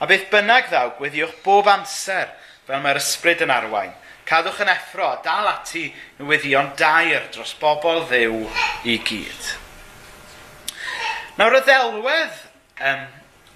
A 0.01 0.07
beth 0.09 0.29
bynnag 0.31 0.71
ddaw, 0.71 0.95
gweddiwch 0.97 1.35
bob 1.45 1.69
amser 1.69 2.31
fel 2.65 2.81
mae'r 2.81 3.01
ysbryd 3.01 3.43
yn 3.45 3.53
arwain. 3.53 3.93
Cadwch 4.25 4.63
yn 4.63 4.71
effro 4.73 5.11
a 5.11 5.19
dal 5.25 5.51
ati 5.51 5.89
newyddion 6.17 6.73
dair 6.79 7.29
dros 7.35 7.53
bobl 7.61 8.07
ddew 8.09 8.47
i 8.89 8.97
gyd. 9.05 9.52
Nawr 11.43 11.57
y 11.57 11.59
ddelwedd 11.67 12.35
um, 12.87 12.99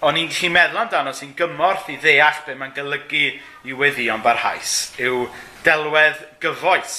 o'n 0.04 0.16
i'n 0.20 0.26
gallu 0.28 0.48
meddwl 0.52 0.80
amdano 0.82 1.14
sy'n 1.16 1.30
gymorth 1.38 1.86
i 1.88 1.94
ddeall 2.02 2.42
be 2.44 2.52
mae'n 2.60 2.74
golygu 2.76 3.22
i 3.64 3.76
weddion 3.80 4.20
barhaus 4.20 4.74
yw 5.00 5.22
delwedd 5.64 6.20
gyfoes. 6.42 6.98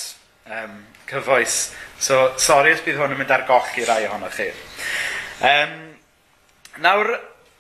Um, 0.50 0.80
cyfoes. 1.12 1.60
So, 2.02 2.18
sori 2.42 2.74
os 2.74 2.82
bydd 2.82 2.98
hwn 2.98 3.14
yn 3.14 3.22
mynd 3.22 3.36
ar 3.36 3.46
goll 3.46 3.70
i 3.78 3.86
rai 3.86 4.00
ohonoch 4.08 4.34
chi. 4.40 4.50
Um, 5.46 5.78
nawr, 6.82 7.14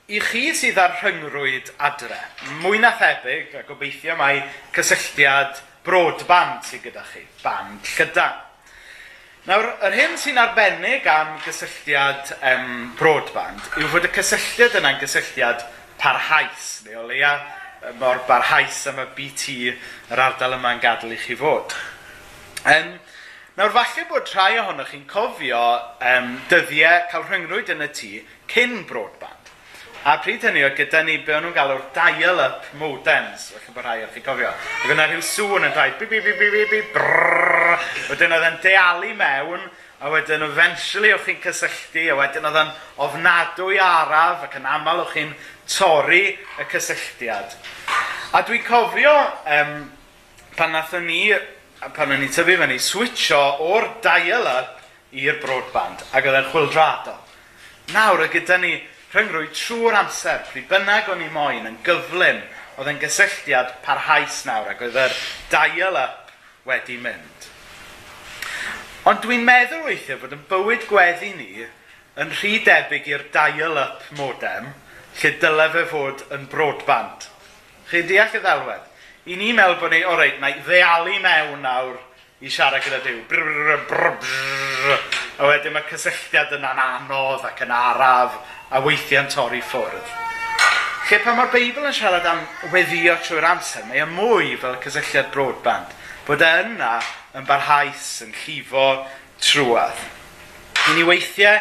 i 0.09 0.25
chi 0.25 0.47
sydd 0.57 0.81
ar 0.81 0.97
rhyngrwyd 0.97 1.69
adre, 1.85 2.17
mwy 2.65 2.81
na 2.81 2.95
thebyg, 2.97 3.53
a 3.61 3.65
gobeithio 3.69 4.17
mae 4.17 4.41
cysylltiad 4.73 5.61
broadband 5.85 6.65
sydd 6.65 6.87
gyda 6.89 7.05
chi, 7.13 7.27
band 7.45 7.93
llydan. 7.93 8.48
Nawr, 9.49 9.65
yr 9.81 9.95
hyn 9.97 10.11
sy'n 10.21 10.37
arbennig 10.37 11.07
am 11.09 11.39
gysylltiad 11.41 12.35
um, 12.51 12.73
broadband 12.99 13.79
yw 13.81 13.87
fod 13.89 14.03
y 14.05 14.11
cysylltiad 14.13 14.75
yna'n 14.77 14.99
gysylltiad 15.01 15.63
parhaus, 15.97 16.67
neu 16.85 16.99
o 17.01 17.07
leia 17.09 17.31
mor 17.97 18.21
barhaus 18.27 18.83
am 18.91 19.01
y 19.01 19.07
BT 19.17 19.55
yr 19.71 20.21
ardal 20.21 20.53
yma'n 20.59 20.83
gadw 20.83 21.09
i 21.09 21.17
chi 21.17 21.33
fod. 21.39 21.73
Um, 22.61 22.93
nawr, 23.57 23.73
falle 23.73 24.05
bod 24.11 24.29
rhai 24.35 24.59
ohonoch 24.61 24.93
chi'n 24.93 25.09
cofio 25.09 25.65
um, 26.11 26.35
dyddiau 26.53 27.09
cael 27.09 27.25
rhyngrwyd 27.25 27.73
yn 27.73 27.87
y 27.87 27.89
tŷ 27.89 28.11
cyn 28.53 28.83
broadband. 28.85 29.38
A 30.07 30.13
pryd 30.23 30.45
hynny 30.47 30.61
oedd 30.63 30.77
gyda 30.77 31.01
ni 31.03 31.17
be 31.27 31.33
o'n 31.35 31.43
nhw'n 31.43 31.55
galw'r 31.57 31.81
dial-up 31.91 32.69
modems, 32.79 33.49
felly 33.51 33.73
bod 33.75 33.83
rhai 33.83 33.97
o'ch 34.05 34.13
chi 34.15 34.21
cofio. 34.23 34.51
Ac 34.85 34.93
yna 34.93 35.07
rhyw 35.09 35.23
sŵn 35.27 35.65
yn 35.67 35.73
rhaid, 35.75 35.97
bi 35.99 36.07
bi 36.07 36.21
bi 36.23 36.35
bi 36.39 36.47
bi 36.53 36.61
bi 36.71 36.77
brrrr. 36.93 37.73
Wedyn 38.07 38.35
oedd 38.37 38.45
yn 38.47 38.59
dealu 38.63 39.09
mewn, 39.19 39.65
a 39.99 40.11
wedyn 40.13 40.45
eventually 40.45 41.11
o'ch 41.11 41.25
chi'n 41.27 41.41
cysylltu, 41.43 42.05
a 42.13 42.15
wedyn 42.15 42.47
oedd 42.47 42.59
yn 42.61 42.71
ofnadwy 43.03 43.79
araf, 43.83 44.45
ac 44.47 44.55
yn 44.61 44.69
aml 44.71 45.01
o'ch 45.03 45.11
chi'n 45.17 45.33
torri 45.67 46.21
y 46.31 46.67
cysylltiad. 46.71 47.57
A 48.31 48.43
dwi'n 48.47 48.63
cofio 48.63 49.15
um, 49.57 49.73
pan 50.55 50.71
nathon 50.77 51.09
ni, 51.09 51.25
pan 51.97 52.15
o'n 52.15 52.23
i 52.23 52.29
tyfu 52.31 52.55
fyny, 52.61 52.77
switcho 52.79 53.41
o'r 53.67 53.89
dial-up 54.05 54.79
i'r 55.11 55.43
broadband, 55.43 56.07
ac 56.15 56.23
oedd 56.23 56.39
e'n 56.39 56.49
chwildrado. 56.53 57.17
Nawr, 57.91 58.23
y 58.29 58.31
gyda 58.37 58.61
ni 58.63 58.73
rhyngrwyd 59.13 59.53
trwy'r 59.57 59.97
amser, 60.03 60.43
pryd 60.51 60.67
bynnag 60.69 61.09
o'n 61.09 61.23
i 61.25 61.29
moyn, 61.33 61.65
yn 61.69 61.79
gyflym, 61.85 62.43
oedd 62.79 62.91
yn 62.91 62.99
gysylltiad 63.01 63.71
parhaus 63.85 64.43
nawr 64.47 64.69
ac 64.71 64.83
oedd 64.85 64.99
yr 65.03 65.15
dial-up 65.51 66.29
wedi 66.69 66.99
mynd. 67.01 67.47
Ond 69.09 69.23
dwi'n 69.23 69.45
meddwl 69.47 69.87
weithio 69.87 70.19
fod 70.21 70.35
yn 70.35 70.45
bywyd 70.51 70.85
gweddi 70.89 71.31
ni 71.39 71.65
yn 72.19 72.35
rhy 72.35 72.59
debyg 72.65 73.07
i'r 73.09 73.25
dial-up 73.33 74.05
modem 74.19 74.69
lle 75.19 75.31
dyle 75.41 75.67
fe 75.73 75.85
fod 75.89 76.23
yn 76.35 76.45
broadband. 76.51 77.25
Chi'n 77.89 78.07
deall 78.11 78.37
y 78.37 78.43
ddelwedd? 78.43 78.85
I 79.29 79.39
ni 79.39 79.49
meddwl 79.55 79.79
bod 79.81 79.93
ni, 79.93 80.03
o 80.05 80.13
reit, 80.19 80.37
na 80.41 80.51
i 80.53 80.61
ddealu 80.63 81.17
mewn 81.23 81.63
nawr 81.65 81.97
i 82.39 82.49
siarad 82.49 82.83
gyda 82.83 83.01
Dyw. 83.03 83.23
Brr, 83.27 83.43
brr, 83.43 83.81
brr, 83.89 84.11
brr. 84.21 84.99
A 85.39 85.47
wedyn 85.49 85.73
mae 85.75 85.83
cysylltiad 85.89 86.53
yn 86.55 86.63
anodd 86.67 87.43
ac 87.47 87.65
yn 87.65 87.73
araf 87.75 88.37
a 88.71 88.79
weithiau'n 88.85 89.27
torri 89.31 89.59
ffwrdd. 89.59 90.13
Lle 91.09 91.19
pan 91.25 91.35
mae'r 91.35 91.51
Beibl 91.51 91.89
yn 91.89 91.95
siarad 91.95 92.27
am 92.29 92.45
weddio 92.71 93.17
trwy'r 93.25 93.49
amser, 93.49 93.83
mae 93.89 94.05
yn 94.05 94.13
mwy 94.15 94.53
fel 94.61 94.77
cysylltiad 94.85 95.33
broadband, 95.33 95.91
bod 96.27 96.45
e 96.45 96.53
yna 96.63 96.93
yn 97.35 97.47
barhaus, 97.49 98.07
yn 98.23 98.31
llifo 98.45 98.87
trwad. 99.43 99.99
Ni'n 100.85 101.01
ni 101.01 101.05
weithiau 101.09 101.59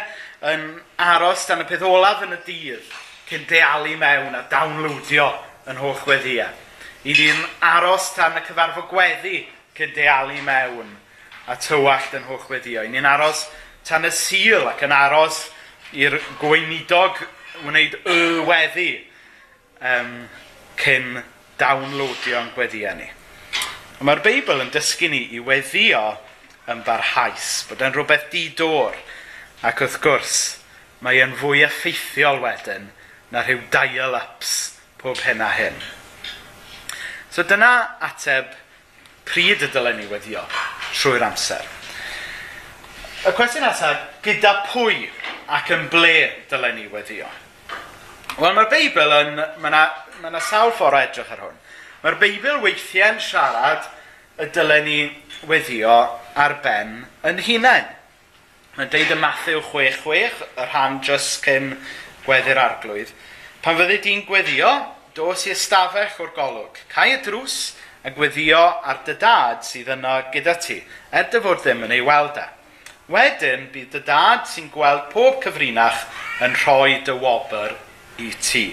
yn 0.53 0.65
aros 1.03 1.43
dan 1.49 1.65
y 1.65 1.67
peth 1.67 1.83
olaf 1.83 2.23
yn 2.23 2.37
y 2.37 2.41
dydd 2.47 2.97
cyn 3.27 3.43
dealu 3.49 3.99
mewn 3.99 4.37
a 4.37 4.45
downloadio 4.51 5.27
yn 5.67 5.83
holl 5.83 6.07
weddiau. 6.07 6.55
I 7.03 7.15
ni'n 7.15 7.47
aros 7.67 8.13
dan 8.15 8.39
y 8.39 8.45
cyfarfod 8.47 8.87
gweddi 8.91 9.41
cydealu 9.79 10.43
mewn 10.45 10.91
a 11.49 11.55
tywallt 11.57 12.13
yn 12.19 12.27
hwchweddio. 12.27 12.83
Ni'n 12.91 13.07
aros 13.07 13.47
tan 13.87 14.05
y 14.05 14.11
sil 14.13 14.67
ac 14.69 14.83
yn 14.85 14.93
aros 14.93 15.47
i'r 15.97 16.19
gweinidog 16.41 17.23
wneud 17.65 17.95
y 18.05 18.19
weddi 18.47 18.89
um, 19.81 20.27
cyn 20.79 21.21
downloadio'n 21.59 22.53
gweddiau 22.55 22.95
ni. 22.99 23.09
Mae'r 24.05 24.21
Beibl 24.23 24.61
yn 24.63 24.71
dysgu 24.71 25.09
ni 25.11 25.25
i 25.35 25.41
weddio 25.43 26.03
yn 26.69 26.83
barhaus, 26.85 27.65
bod 27.67 27.81
yn 27.83 27.95
rhywbeth 27.95 28.29
didor, 28.31 28.95
ac 29.65 29.81
wrth 29.83 29.97
gwrs, 30.03 30.35
mae 31.03 31.19
yn 31.23 31.35
fwy 31.39 31.65
effeithiol 31.65 32.39
wedyn 32.43 32.91
na 33.33 33.43
rhyw 33.43 33.65
dial-ups 33.73 34.53
pob 35.01 35.19
hyn 35.25 35.43
a 35.43 35.49
hyn. 35.57 35.81
So 37.33 37.43
dyna 37.47 37.73
ateb 38.05 38.53
pryd 39.29 39.61
y 39.65 39.69
dylen 39.73 39.99
ni 39.99 40.07
weddio 40.09 40.43
trwy'r 40.93 41.25
amser. 41.29 41.65
Y 43.27 43.33
cwestiwn 43.35 43.65
nesaf, 43.67 44.01
gyda 44.25 44.53
pwy 44.71 45.05
ac 45.51 45.71
yn 45.75 45.87
ble 45.91 46.15
dylen 46.49 46.77
ni 46.79 46.87
weddio? 46.91 47.27
Wel, 48.39 48.53
mae'r 48.55 48.69
Beibl 48.71 49.15
yn... 49.19 49.33
Mae 49.59 49.71
yna 49.71 49.83
ma, 50.23 50.31
ma 50.31 50.41
sawl 50.43 50.71
ffordd 50.75 50.95
o 50.95 51.01
edrych 51.03 51.33
ar 51.35 51.43
hwn. 51.43 51.57
Mae'r 52.03 52.19
Beibl 52.21 52.61
weithiau'n 52.63 53.19
siarad 53.23 53.89
y 54.39 54.47
dylen 54.55 54.85
ni 54.87 54.99
weddio 55.49 55.95
ar 56.39 56.59
ben 56.63 57.01
yn 57.27 57.41
hunain. 57.43 57.89
Mae'n 58.77 58.91
deud 58.93 59.11
y 59.11 59.17
Matthew 59.19 59.59
6.6, 59.73 60.45
y 60.55 60.69
rhan 60.69 61.01
just 61.03 61.43
cyn 61.43 61.73
gweddi'r 62.23 62.61
arglwydd. 62.61 63.11
Pan 63.65 63.75
fyddi 63.75 63.99
di'n 64.05 64.23
gweddio, 64.29 64.69
dos 65.17 65.43
i 65.49 65.51
ystafell 65.51 66.21
o'r 66.23 66.31
golwg. 66.37 66.79
Cai 66.93 67.09
y 67.17 67.19
drws, 67.25 67.57
a 68.03 68.13
gweddio 68.15 68.59
ar 68.59 69.01
dy 69.07 69.15
dad 69.19 69.65
sydd 69.67 69.91
yno 69.95 70.15
gyda 70.33 70.55
ti, 70.63 70.79
er 71.11 71.27
dy 71.31 71.41
fod 71.43 71.63
ddim 71.63 71.83
yn 71.87 71.95
ei 71.97 72.03
weld 72.05 72.39
e. 72.39 72.45
Wedyn 73.09 73.67
bydd 73.73 73.95
dy 73.95 74.03
dad 74.07 74.45
sy'n 74.47 74.69
gweld 74.73 75.09
pob 75.13 75.41
cyfrinach 75.43 76.05
yn 76.45 76.55
rhoi 76.61 76.99
dy 77.05 77.15
wobr 77.19 77.75
i 78.21 78.29
ti. 78.39 78.67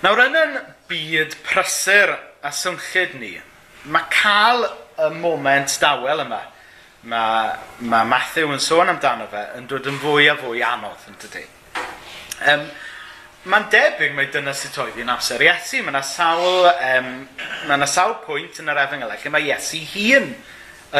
Nawr 0.00 0.24
yn 0.24 0.38
yn 0.40 0.58
byd 0.88 1.36
prysur 1.44 2.16
a 2.42 2.50
swnllid 2.56 3.18
ni, 3.20 3.34
mae 3.92 4.08
cael 4.12 4.64
y 5.00 5.10
moment 5.20 5.76
dawel 5.82 6.24
yma, 6.24 6.40
mae, 7.04 7.50
mae 7.84 8.08
Matthew 8.08 8.50
yn 8.54 8.62
sôn 8.64 8.90
amdano 8.92 9.28
fe, 9.30 9.44
yn 9.58 9.68
dod 9.70 9.86
yn 9.90 10.00
fwy 10.00 10.30
a 10.32 10.38
fwy 10.40 10.64
anodd 10.64 11.08
yn 11.10 11.20
dydy. 11.20 11.44
Um, 12.40 12.48
ehm, 12.48 12.70
Mae'n 13.48 13.70
debyg 13.72 14.12
mae 14.12 14.28
dyna 14.28 14.52
sut 14.52 14.74
oedd 14.82 14.98
hi'n 15.00 15.08
amser 15.08 15.40
Iesu. 15.40 15.78
Mae 15.80 15.94
yna 15.94 16.02
sawl, 16.04 16.66
um, 16.68 17.06
mae 17.64 17.78
yna 17.78 17.86
sawl 17.88 18.18
pwynt 18.26 18.60
yn 18.60 18.68
yr 18.68 18.82
efengyl 18.82 19.14
lle 19.14 19.32
mae 19.32 19.46
Iesu 19.48 19.80
hun 19.94 20.34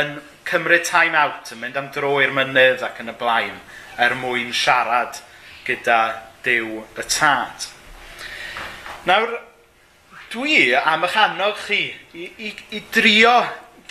yn 0.00 0.14
cymryd 0.48 0.86
time 0.88 1.18
out, 1.20 1.50
yn 1.52 1.60
mynd 1.60 1.76
am 1.76 1.90
dro 1.92 2.14
i'r 2.24 2.32
mynydd 2.32 2.80
ac 2.86 3.02
yn 3.02 3.12
y 3.12 3.16
blaen, 3.20 3.60
er 4.00 4.16
mwyn 4.16 4.54
siarad 4.56 5.20
gyda 5.66 6.00
Dyw 6.46 6.80
y 6.96 7.04
Tad. 7.12 7.68
Nawr, 9.04 9.36
dwi 10.32 10.72
am 10.80 11.04
eich 11.04 11.18
annog 11.20 11.60
chi 11.66 11.82
i, 12.14 12.30
i, 12.48 12.54
i 12.72 12.80
drio 12.94 13.34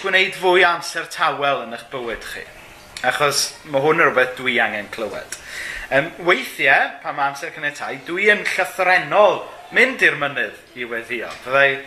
gwneud 0.01 0.33
fwy 0.41 0.65
amser 0.65 1.05
tawel 1.13 1.67
yn 1.67 1.77
eich 1.77 1.85
bywyd 1.93 2.25
chi. 2.33 2.47
Achos 3.05 3.45
mae 3.69 3.85
hwn 3.85 4.01
yn 4.01 4.09
rhywbeth 4.09 4.39
dwi 4.41 4.57
angen 4.63 4.89
clywed. 4.95 5.38
Um, 5.89 6.11
weithiau, 6.21 6.99
pan 7.01 7.15
mae 7.17 7.31
amser 7.31 7.49
cynnetai, 7.49 7.95
dwi 8.05 8.27
yn 8.29 8.43
llythrenol 8.45 9.39
mynd 9.73 10.03
i'r 10.05 10.19
mynydd 10.21 10.77
i 10.77 10.85
weddio. 10.85 11.31
Fyddai, 11.41 11.79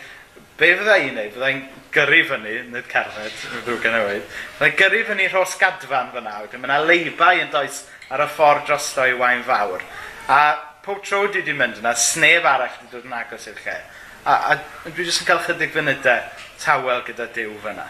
be 0.59 0.71
fydda 0.75 0.97
i'n 0.99 1.15
neud? 1.15 1.29
Fyddai'n 1.31 1.61
gyrru 1.95 2.19
fyny, 2.33 2.57
nid 2.73 2.89
cerdded, 2.91 3.37
ddrwg 3.63 3.87
yn 3.87 3.95
newid. 3.95 4.27
Fyddai'n 4.57 4.75
gyrru 4.81 4.99
fyny 5.07 5.29
rhos 5.29 5.55
gadfan 5.61 6.11
fyna, 6.11 6.35
wedyn 6.43 6.59
mae 6.65 6.73
yna 6.73 6.81
leibau 6.83 7.39
yn 7.45 7.55
does 7.55 7.85
ar 8.11 8.25
y 8.25 8.27
ffordd 8.35 8.67
drosto 8.67 9.07
i 9.07 9.15
wain 9.23 9.47
fawr. 9.47 9.87
A 10.27 10.41
pob 10.83 10.99
tro 11.07 11.23
dwi 11.29 11.39
wedi 11.39 11.55
mynd 11.55 11.79
yna, 11.79 11.95
sneb 11.95 12.43
arall 12.43 12.75
wedi 12.75 12.91
dod 12.91 13.07
yn 13.07 13.15
agos 13.21 13.47
i'r 13.53 13.63
lle. 13.63 13.79
A, 14.27 14.35
a 14.51 14.89
dwi 14.89 15.07
jyst 15.07 15.23
yn 15.23 15.31
cael 15.31 15.45
chydig 15.47 15.71
funudau 15.71 16.27
tawel 16.59 17.07
gyda 17.07 17.31
diw 17.39 17.55
fyna. 17.63 17.87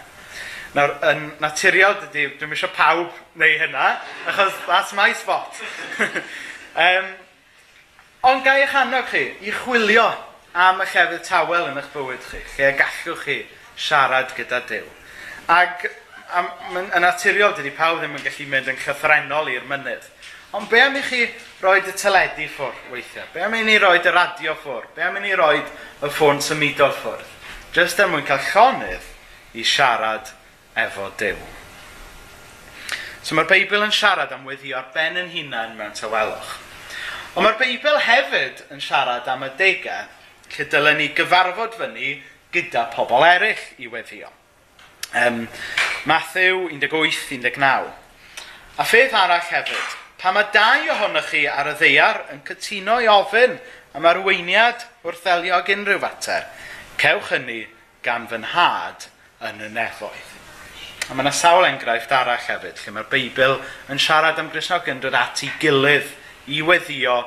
Nawr, 0.74 0.96
yn 1.06 1.28
naturiol, 1.38 2.00
dydy, 2.02 2.32
dwi'n 2.40 2.54
eisiau 2.56 2.72
pawb 2.74 3.18
neu 3.38 3.58
hynna, 3.62 3.92
achos 4.26 4.56
that's 4.66 4.96
my 4.98 5.12
spot. 5.14 5.60
um, 6.86 7.12
ond 8.32 8.42
gai 8.48 8.64
eich 8.64 8.74
annog 8.80 9.06
chi 9.12 9.22
i 9.46 9.54
chwilio 9.54 10.08
am 10.58 10.82
y 10.82 10.88
llefydd 10.90 11.28
tawel 11.28 11.70
yn 11.70 11.78
eich 11.78 11.92
bywyd 11.94 12.26
chi, 12.26 12.42
lle 12.56 12.74
gallwch 12.82 13.22
chi 13.28 13.38
siarad 13.78 14.34
gyda 14.34 14.64
Dyw. 14.72 14.90
Ac 15.54 15.86
am, 16.34 16.50
yn 16.80 16.92
naturiol, 17.06 17.54
dydy 17.54 17.76
pawb 17.78 18.02
ddim 18.02 18.18
yn 18.18 18.26
gallu 18.26 18.50
mynd 18.50 18.74
yn 18.74 18.82
llythrenol 18.82 19.54
i'r 19.54 19.70
mynydd. 19.70 20.12
Ond 20.58 20.70
be 20.74 20.82
am 20.82 20.98
i 20.98 21.06
chi 21.06 21.28
roi 21.62 21.80
y 21.82 21.94
teledu 21.94 22.50
ffwrdd 22.50 22.94
weithiau? 22.94 23.30
Be 23.34 23.46
am 23.46 23.54
i 23.58 23.62
ni 23.66 23.78
roi 23.82 24.00
y 24.02 24.12
radio 24.14 24.58
ffwrdd? 24.58 24.96
Be 24.98 25.06
am 25.06 25.22
i 25.22 25.28
ni 25.28 25.38
roi 25.38 25.60
y 25.62 26.10
ffôn 26.10 26.42
symudol 26.42 26.94
ffwrdd? 26.98 27.30
Just 27.74 28.02
er 28.02 28.10
mwyn 28.10 28.26
cael 28.26 28.42
llonydd 28.52 29.12
i 29.58 29.66
siarad 29.66 30.40
efo 30.80 31.10
Dyw. 31.20 31.38
So 33.24 33.38
mae'r 33.38 33.48
Beibl 33.48 33.86
yn 33.86 33.94
siarad 33.96 34.34
am 34.36 34.44
weddio 34.50 34.76
ar 34.80 34.90
ben 34.96 35.16
yn 35.20 35.32
hunain 35.32 35.78
mewn 35.78 35.96
tawelwch. 35.96 36.58
Ond 37.34 37.46
mae'r 37.46 37.60
Beibl 37.62 38.00
hefyd 38.04 38.66
yn 38.74 38.84
siarad 38.84 39.30
am 39.32 39.46
y 39.48 39.52
degau 39.60 40.10
lle 40.54 40.66
dylen 40.70 41.00
ni 41.00 41.10
gyfarfod 41.18 41.78
fyny 41.80 42.18
gyda 42.54 42.88
pobl 42.94 43.26
eraill 43.26 43.64
i 43.82 43.88
weddio. 43.90 44.30
Um, 45.14 45.48
Matthew 46.06 46.68
18-19. 46.74 47.64
A 48.78 48.86
pheth 48.90 49.14
arall 49.14 49.48
hefyd, 49.50 49.98
pa 50.18 50.34
mae 50.34 50.50
dau 50.54 50.92
ohonych 50.94 51.32
chi 51.32 51.46
ar 51.50 51.72
y 51.72 51.78
ddeiar 51.80 52.24
yn 52.34 52.44
cytuno 52.48 53.00
i 53.02 53.10
ofyn 53.12 53.60
am 53.94 54.08
arweiniad 54.10 54.88
wrth 55.06 55.24
ddelio 55.24 55.60
ag 55.62 55.74
unrhyw 55.78 56.02
fater, 56.02 56.48
cewch 57.02 57.34
hynny 57.34 57.64
gan 58.06 58.28
fy 58.28 58.42
nhad 58.44 59.08
yn 59.48 59.62
y 59.64 59.74
nefoedd. 59.80 60.43
A 61.10 61.16
mae 61.16 61.26
yna 61.26 61.34
sawl 61.36 61.66
enghraifft 61.68 62.12
arall 62.16 62.40
hefyd, 62.48 62.78
lle 62.80 62.92
mae'r 62.96 63.08
Beibl 63.12 63.58
yn 63.92 64.00
siarad 64.00 64.38
am 64.40 64.48
Gristnogion 64.54 65.02
dod 65.04 65.18
at 65.20 65.42
ei 65.44 65.50
gilydd 65.60 66.08
i 66.56 66.62
weddio 66.64 67.18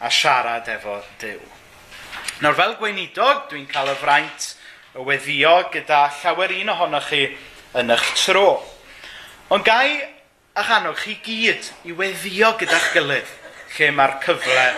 a 0.00 0.08
siarad 0.08 0.70
efo 0.72 0.96
Dyw. 1.20 1.42
Nawr 2.40 2.56
fel 2.56 2.72
gweinidog, 2.80 3.44
dwi'n 3.50 3.66
cael 3.68 3.92
y 3.92 3.96
fraint 4.00 4.46
y 4.96 5.04
weddio 5.04 5.52
gyda 5.74 6.06
llawer 6.22 6.54
un 6.56 6.72
ohonoch 6.72 7.10
chi 7.10 7.26
yn 7.76 7.92
eich 7.92 8.08
tro. 8.22 8.62
Ond 9.52 9.66
gai 9.66 9.98
a 10.56 10.64
chanwch 10.64 11.04
chi 11.04 11.18
gyd 11.26 11.68
i 11.84 11.92
weddio 12.00 12.54
gyda'ch 12.62 12.94
gilydd 12.96 13.36
lle 13.76 13.92
mae'r 13.98 14.16
cyfle 14.24 14.68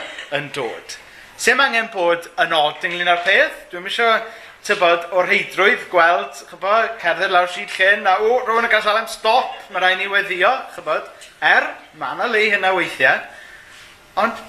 yn 0.41 0.51
dod. 0.57 0.99
Sef 1.41 1.63
angen 1.63 1.87
bod 1.95 2.27
yn 2.43 2.59
od 2.59 2.83
ynglyn 2.85 3.15
â'r 3.15 3.23
peth, 3.25 3.67
dwi'n 3.71 3.87
eisiau 3.87 4.19
tybod, 4.67 5.07
o'r 5.17 5.29
heidrwydd 5.31 5.87
gweld, 5.93 6.41
chybod, 6.51 6.95
cerdded 7.01 7.33
lawr 7.33 7.49
sydd 7.51 7.73
llyn, 7.79 8.07
a 8.09 8.19
o, 8.21 8.41
rhywun 8.45 8.69
yn 8.69 8.73
gael 8.73 9.07
stop, 9.09 9.55
mae 9.73 9.83
rhaid 9.83 10.01
ni 10.01 10.09
weddio, 10.11 10.51
chybod, 10.75 11.07
er, 11.41 11.71
mae 12.01 12.17
yna 12.17 12.29
le 12.29 12.43
hynna 12.53 12.73
weithiau, 12.77 13.23
ond 14.21 14.43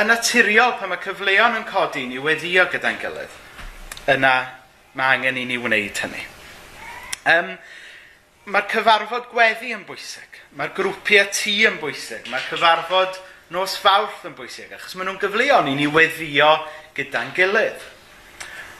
yn 0.00 0.08
naturiol 0.08 0.76
pan 0.78 0.92
mae 0.92 1.02
cyfleon 1.04 1.58
yn 1.60 1.66
codi 1.68 2.06
ni 2.08 2.20
weddio 2.22 2.64
gyda'n 2.72 3.00
gilydd, 3.02 3.36
yna 4.14 4.34
mae 4.96 5.18
angen 5.18 5.40
i 5.40 5.44
ni 5.48 5.60
wneud 5.60 6.00
hynny. 6.04 6.24
Um, 7.28 7.52
mae'r 8.48 8.68
cyfarfod 8.72 9.28
gweddi 9.34 9.74
yn 9.76 9.84
bwysig, 9.88 10.40
mae'r 10.56 10.72
grwpiau 10.76 11.28
tŷ 11.34 11.54
yn 11.68 11.78
bwysig, 11.82 12.24
mae'r 12.32 12.48
cyfarfod 12.48 13.20
nos 13.52 13.76
fawrth 13.80 14.24
yn 14.28 14.36
bwysig, 14.38 14.72
achos 14.72 14.96
maen 14.96 15.10
nhw'n 15.10 15.20
gyfleon 15.22 15.68
i 15.68 15.76
ni 15.76 15.88
weddio 15.92 16.54
gyda'n 16.96 17.36
gilydd. 17.36 17.84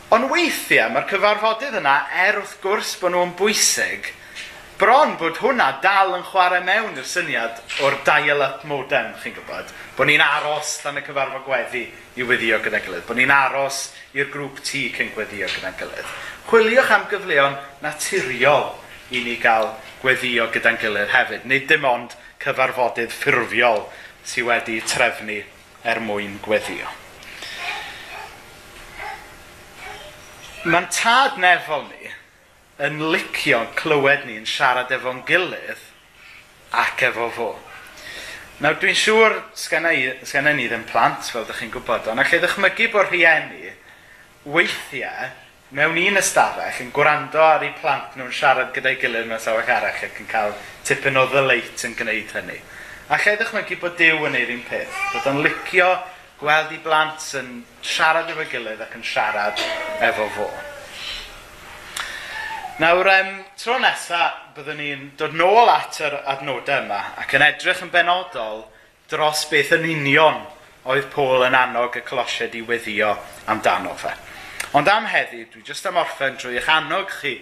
Ond 0.08 0.24
weithiau 0.32 0.88
mae'r 0.88 1.04
cyfarfodydd 1.04 1.74
yna, 1.82 1.94
er 2.16 2.38
wrth 2.40 2.54
gwrs 2.62 2.94
bod 2.96 3.12
nhw'n 3.12 3.34
bwysig, 3.36 4.06
bron 4.80 5.10
bod 5.20 5.36
hwnna 5.42 5.66
dal 5.82 6.14
yn 6.16 6.22
chwarae 6.24 6.62
mewn 6.64 6.94
i'r 6.96 7.04
syniad 7.04 7.58
o'r 7.84 7.98
dial-up 8.06 8.62
modem, 8.70 9.10
chi'n 9.20 9.34
gwybod, 9.36 9.68
bod 9.98 10.08
ni'n 10.08 10.22
aros 10.24 10.70
dan 10.80 10.96
y 10.96 11.02
cyfarfod 11.04 11.44
gweddi 11.44 11.82
i 12.16 12.24
weddio 12.24 12.56
gyda 12.64 12.80
gilydd, 12.86 13.04
bod 13.04 13.20
ni'n 13.20 13.34
aros 13.36 13.82
i'r 14.16 14.30
grŵp 14.32 14.62
tŷ 14.64 14.80
cyn 14.94 15.10
gweddio 15.12 15.50
gyda 15.52 15.74
gilydd. 15.82 16.14
Chwiliwch 16.48 16.92
am 16.96 17.04
gyfleon 17.10 17.58
naturiol 17.84 18.70
i 19.12 19.20
ni 19.26 19.34
gael 19.42 19.74
gweddio 20.00 20.46
gyda'n 20.54 20.80
gilydd 20.80 21.12
hefyd, 21.12 21.44
nid 21.52 21.68
dim 21.68 21.84
ond 21.90 22.16
cyfarfodydd 22.46 23.12
ffurfiol 23.12 23.84
sydd 24.24 24.48
wedi 24.48 24.80
trefnu 24.88 25.42
er 25.84 26.00
mwyn 26.00 26.40
gweddio. 26.48 26.88
Mae'n 30.66 30.88
tad 30.90 31.36
nefol 31.38 31.84
ni 31.86 32.08
yn 32.82 32.96
licio 33.12 33.60
clywed 33.78 34.24
ni 34.26 34.40
yn 34.40 34.46
siarad 34.48 34.90
efo'n 34.90 35.20
gilydd 35.28 35.84
ac 36.74 37.04
efo 37.06 37.28
fo. 37.36 37.46
Nawr, 38.58 38.74
dwi'n 38.82 38.98
siŵr 38.98 39.36
sgennau 39.54 40.56
ni, 40.58 40.66
ddim 40.66 40.82
plant, 40.90 41.30
fel 41.30 41.44
ydych 41.44 41.60
chi'n 41.62 41.70
gwybod, 41.76 42.10
ond 42.10 42.24
allai 42.24 42.40
ddechmygu 42.42 42.88
bod 42.90 43.06
rhieni 43.06 43.70
weithiau 44.50 45.30
mewn 45.78 46.00
un 46.02 46.18
ystafell 46.24 46.82
yn 46.82 46.90
gwrando 46.96 47.38
ar 47.44 47.62
eu 47.62 47.70
plant 47.78 48.18
nhw'n 48.18 48.34
siarad 48.34 48.74
gyda'i 48.74 48.98
gilydd 48.98 49.30
mewn 49.30 49.44
sawach 49.44 49.70
arall 49.70 50.02
ac 50.08 50.18
yn 50.18 50.30
cael 50.32 50.58
tipyn 50.88 51.22
o 51.22 51.28
ddyleit 51.30 51.86
yn 51.86 51.94
gwneud 51.94 52.34
hynny. 52.34 52.58
Allai 53.14 53.38
ddechmygu 53.38 53.78
bod 53.78 53.94
Dyw 54.00 54.26
yn 54.26 54.40
ei 54.42 54.50
un 54.58 54.66
peth, 54.66 55.02
bod 55.14 55.30
o'n 55.30 55.44
licio 55.46 55.92
gweld 56.38 56.72
i 56.72 56.78
blant 56.82 57.24
yn 57.38 57.62
siarad 57.82 58.30
efo 58.30 58.46
gilydd 58.50 58.82
ac 58.84 58.94
yn 58.98 59.06
siarad 59.06 59.62
efo 60.06 60.28
fo. 60.36 60.48
Nawr, 62.78 63.08
um, 63.10 63.30
tro 63.58 63.78
nesaf, 63.82 64.36
byddwn 64.54 64.78
ni'n 64.78 65.06
dod 65.18 65.34
nôl 65.34 65.66
at 65.72 65.98
yr 66.06 66.14
adnodau 66.30 66.84
yma 66.84 67.00
ac 67.18 67.34
yn 67.34 67.42
edrych 67.42 67.82
yn 67.82 67.90
benodol 67.90 68.62
dros 69.10 69.44
beth 69.50 69.72
yn 69.74 69.88
union 69.88 70.44
oedd 70.88 71.08
Paul 71.10 71.42
yn 71.48 71.56
annog 71.58 71.98
y 71.98 72.04
colosiad 72.06 72.54
i 72.54 72.62
weddio 72.62 73.16
amdano 73.50 73.96
fe. 73.98 74.14
Ond 74.78 74.88
am 74.92 75.08
heddi, 75.10 75.42
dwi 75.50 75.64
jyst 75.66 75.86
am 75.90 75.98
orffen 75.98 76.38
drwy 76.38 76.60
eich 76.60 76.70
annog 76.70 77.10
chi 77.18 77.34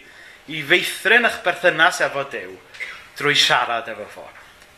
i 0.48 0.62
feithrin 0.64 1.28
eich 1.28 1.42
berthynas 1.44 2.00
efo 2.06 2.24
Dyw 2.32 2.56
drwy 3.18 3.36
siarad 3.36 3.92
efo 3.92 4.08
fo. 4.16 4.24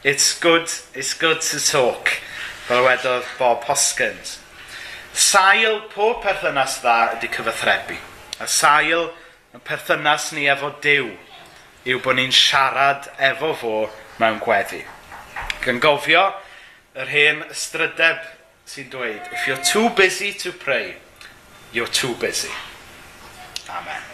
It's 0.02 0.35
good, 0.40 0.66
it's 0.94 1.14
good 1.14 1.40
to 1.40 1.59
talk. 1.61 2.18
Fel 2.68 2.85
wedodd 2.85 3.24
Bob 3.38 3.64
Hoskins. 3.64 4.35
Sail 5.16 5.78
pob 5.88 6.18
perthynas 6.20 6.74
dda 6.83 7.14
ydy 7.14 7.31
cyfathrebu. 7.33 7.96
A 8.44 8.46
sail 8.46 9.07
y 9.57 9.61
perthynas 9.64 10.26
ni 10.37 10.44
efo 10.52 10.68
Dyw 10.85 11.09
yw 11.88 12.02
bod 12.04 12.18
ni'n 12.18 12.35
siarad 12.35 13.09
efo 13.31 13.54
fo 13.57 13.72
mewn 14.20 14.37
gweddi. 14.44 14.83
Gan 15.64 15.81
gofio 15.81 16.26
yr 16.92 17.09
hen 17.09 17.40
ystrydeb 17.48 18.20
sy'n 18.68 18.92
dweud, 18.92 19.33
if 19.33 19.48
you're 19.48 19.64
too 19.64 19.88
busy 19.96 20.35
to 20.44 20.52
pray, 20.52 20.98
you're 21.72 21.88
too 21.88 22.12
busy. 22.20 22.52
Amen. 23.72 24.08